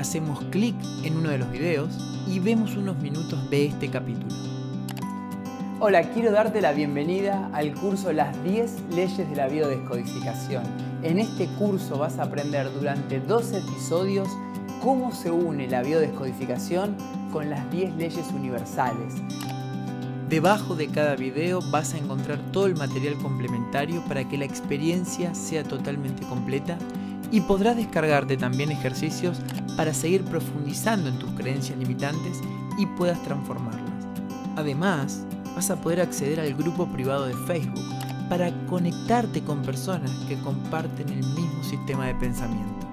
hacemos 0.00 0.42
clic 0.50 0.74
en 1.04 1.18
uno 1.18 1.28
de 1.28 1.36
los 1.36 1.50
videos 1.50 1.90
y 2.26 2.40
vemos 2.40 2.74
unos 2.74 2.96
minutos 3.00 3.50
de 3.50 3.66
este 3.66 3.90
capítulo. 3.90 4.34
Hola, 5.78 6.10
quiero 6.10 6.32
darte 6.32 6.62
la 6.62 6.72
bienvenida 6.72 7.50
al 7.52 7.74
curso 7.74 8.10
Las 8.10 8.42
10 8.42 8.94
leyes 8.94 9.28
de 9.28 9.36
la 9.36 9.46
biodescodificación. 9.46 10.62
En 11.02 11.18
este 11.18 11.46
curso 11.58 11.98
vas 11.98 12.18
a 12.18 12.24
aprender 12.24 12.72
durante 12.72 13.20
dos 13.20 13.52
episodios 13.52 14.28
cómo 14.82 15.12
se 15.12 15.30
une 15.30 15.68
la 15.68 15.82
biodescodificación 15.82 16.96
con 17.30 17.50
las 17.50 17.70
10 17.70 17.96
leyes 17.96 18.26
universales. 18.34 19.14
Debajo 20.30 20.76
de 20.76 20.88
cada 20.88 21.14
video 21.14 21.60
vas 21.70 21.92
a 21.92 21.98
encontrar 21.98 22.38
todo 22.52 22.64
el 22.66 22.76
material 22.76 23.18
complementario 23.18 24.02
para 24.08 24.26
que 24.26 24.38
la 24.38 24.46
experiencia 24.46 25.34
sea 25.34 25.62
totalmente 25.62 26.24
completa 26.26 26.78
y 27.30 27.40
podrás 27.40 27.76
descargarte 27.76 28.36
también 28.36 28.70
ejercicios 28.70 29.40
para 29.76 29.94
seguir 29.94 30.24
profundizando 30.24 31.08
en 31.08 31.18
tus 31.18 31.30
creencias 31.32 31.78
limitantes 31.78 32.40
y 32.78 32.86
puedas 32.86 33.22
transformarlas. 33.22 33.80
Además, 34.56 35.24
vas 35.54 35.70
a 35.70 35.80
poder 35.80 36.00
acceder 36.00 36.40
al 36.40 36.54
grupo 36.54 36.86
privado 36.86 37.26
de 37.26 37.34
Facebook 37.46 37.84
para 38.28 38.52
conectarte 38.66 39.42
con 39.42 39.62
personas 39.62 40.10
que 40.28 40.38
comparten 40.40 41.08
el 41.08 41.24
mismo 41.34 41.64
sistema 41.64 42.06
de 42.06 42.14
pensamiento. 42.14 42.88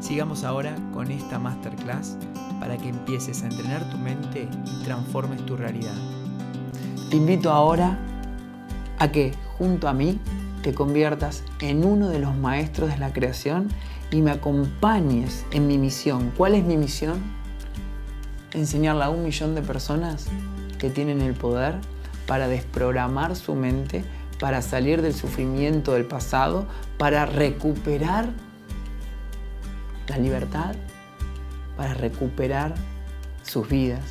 Sigamos 0.00 0.42
ahora 0.42 0.74
con 0.92 1.10
esta 1.10 1.38
masterclass 1.38 2.16
para 2.58 2.76
que 2.76 2.88
empieces 2.88 3.42
a 3.42 3.46
entrenar 3.46 3.88
tu 3.90 3.98
mente 3.98 4.48
y 4.66 4.84
transformes 4.84 5.44
tu 5.46 5.56
realidad. 5.56 5.94
Te 7.10 7.16
invito 7.16 7.52
ahora 7.52 7.98
a 8.98 9.10
que 9.10 9.32
junto 9.58 9.88
a 9.88 9.92
mí 9.92 10.18
te 10.62 10.72
conviertas 10.72 11.42
en 11.60 11.84
uno 11.84 12.08
de 12.08 12.20
los 12.20 12.36
maestros 12.36 12.90
de 12.90 12.98
la 12.98 13.12
creación 13.12 13.68
y 14.10 14.22
me 14.22 14.30
acompañes 14.30 15.44
en 15.50 15.66
mi 15.66 15.76
misión. 15.76 16.32
¿Cuál 16.36 16.54
es 16.54 16.64
mi 16.64 16.76
misión? 16.76 17.20
Enseñarle 18.52 19.04
a 19.04 19.10
un 19.10 19.24
millón 19.24 19.54
de 19.54 19.62
personas 19.62 20.28
que 20.78 20.88
tienen 20.88 21.20
el 21.20 21.34
poder 21.34 21.74
para 22.26 22.46
desprogramar 22.46 23.34
su 23.34 23.54
mente, 23.54 24.04
para 24.38 24.62
salir 24.62 25.02
del 25.02 25.14
sufrimiento 25.14 25.94
del 25.94 26.04
pasado, 26.04 26.66
para 26.96 27.26
recuperar 27.26 28.28
la 30.06 30.18
libertad, 30.18 30.76
para 31.76 31.94
recuperar 31.94 32.74
sus 33.42 33.68
vidas. 33.68 34.04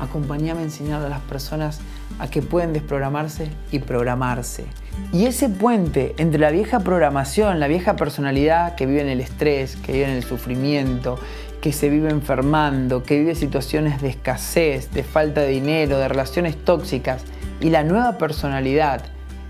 Acompáñame 0.00 0.60
a 0.60 0.64
enseñar 0.64 1.02
a 1.02 1.08
las 1.08 1.20
personas 1.22 1.80
a 2.18 2.28
que 2.30 2.40
pueden 2.40 2.72
desprogramarse 2.72 3.50
y 3.72 3.80
programarse. 3.80 4.66
Y 5.12 5.26
ese 5.26 5.48
puente 5.48 6.14
entre 6.18 6.38
la 6.38 6.50
vieja 6.50 6.80
programación, 6.80 7.60
la 7.60 7.66
vieja 7.66 7.96
personalidad 7.96 8.74
que 8.74 8.86
vive 8.86 9.00
en 9.00 9.08
el 9.08 9.20
estrés, 9.20 9.76
que 9.76 9.92
vive 9.92 10.04
en 10.04 10.10
el 10.10 10.22
sufrimiento, 10.22 11.18
que 11.62 11.72
se 11.72 11.88
vive 11.88 12.10
enfermando, 12.10 13.02
que 13.02 13.18
vive 13.18 13.34
situaciones 13.34 14.02
de 14.02 14.08
escasez, 14.08 14.92
de 14.92 15.02
falta 15.02 15.40
de 15.40 15.48
dinero, 15.48 15.98
de 15.98 16.08
relaciones 16.08 16.56
tóxicas, 16.56 17.24
y 17.60 17.70
la 17.70 17.84
nueva 17.84 18.18
personalidad 18.18 19.02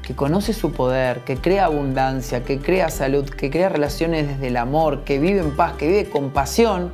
que 0.03 0.15
conoce 0.15 0.55
su 0.55 0.73
poder, 0.73 1.21
que 1.21 1.37
crea 1.37 1.67
abundancia, 1.67 2.45
que 2.45 2.59
crea 2.59 2.89
salud, 2.89 3.29
que 3.29 3.51
crea 3.51 3.69
relaciones 3.69 4.27
desde 4.27 4.47
el 4.47 4.57
amor, 4.57 5.05
que 5.05 5.19
vive 5.19 5.41
en 5.41 5.55
paz, 5.55 5.75
que 5.75 5.87
vive 5.87 6.09
con 6.09 6.31
pasión, 6.31 6.93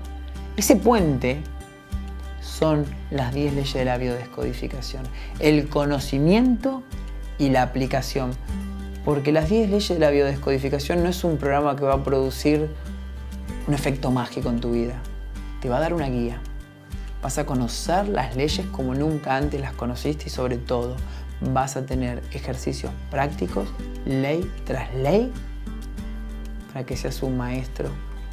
ese 0.57 0.75
puente 0.75 1.41
son 2.41 2.87
las 3.11 3.33
10 3.33 3.55
leyes 3.55 3.75
de 3.75 3.85
la 3.85 3.99
biodescodificación. 3.99 5.05
El 5.39 5.69
conocimiento 5.69 6.83
y 7.39 7.51
la 7.51 7.63
aplicación. 7.63 8.33
Porque 9.05 9.33
las 9.33 9.51
10 9.51 9.71
leyes 9.71 9.89
de 9.89 9.99
la 9.99 10.11
biodescodificación 10.11 11.03
no 11.03 11.09
es 11.11 11.25
un 11.25 11.37
programa 11.37 11.77
que 11.77 11.85
va 11.85 11.95
a 11.95 12.05
producir 12.05 12.71
un 13.67 13.75
efecto 13.75 14.11
mágico 14.11 14.49
en 14.49 14.61
tu 14.61 14.73
vida. 14.73 14.95
Te 15.61 15.69
va 15.69 15.79
a 15.79 15.81
dar 15.81 15.95
una 15.95 16.09
guía. 16.09 16.41
Vas 17.23 17.39
a 17.39 17.47
conocer 17.47 18.09
las 18.09 18.37
leyes 18.37 18.67
como 18.67 18.95
nunca 18.95 19.37
antes 19.37 19.61
las 19.61 19.73
conociste 19.73 20.25
y 20.27 20.31
sobre 20.31 20.57
todo 20.57 20.97
vas 21.41 21.77
a 21.77 21.85
tener 21.85 22.23
ejercicios 22.33 22.93
prácticos, 23.11 23.69
ley 24.07 24.51
tras 24.65 24.95
ley, 24.95 25.33
para 26.73 26.85
que 26.85 26.97
seas 26.97 27.23
un 27.23 27.37
maestro 27.37 27.89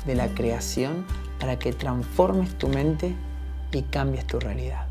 de 0.06 0.16
la 0.16 0.28
creación, 0.30 1.06
para 1.40 1.58
que 1.60 1.74
transformes 1.74 2.58
tu 2.58 2.68
mente 2.68 3.16
y 3.72 3.84
cambies 3.84 4.26
tu 4.26 4.40
realidad. 4.40 4.86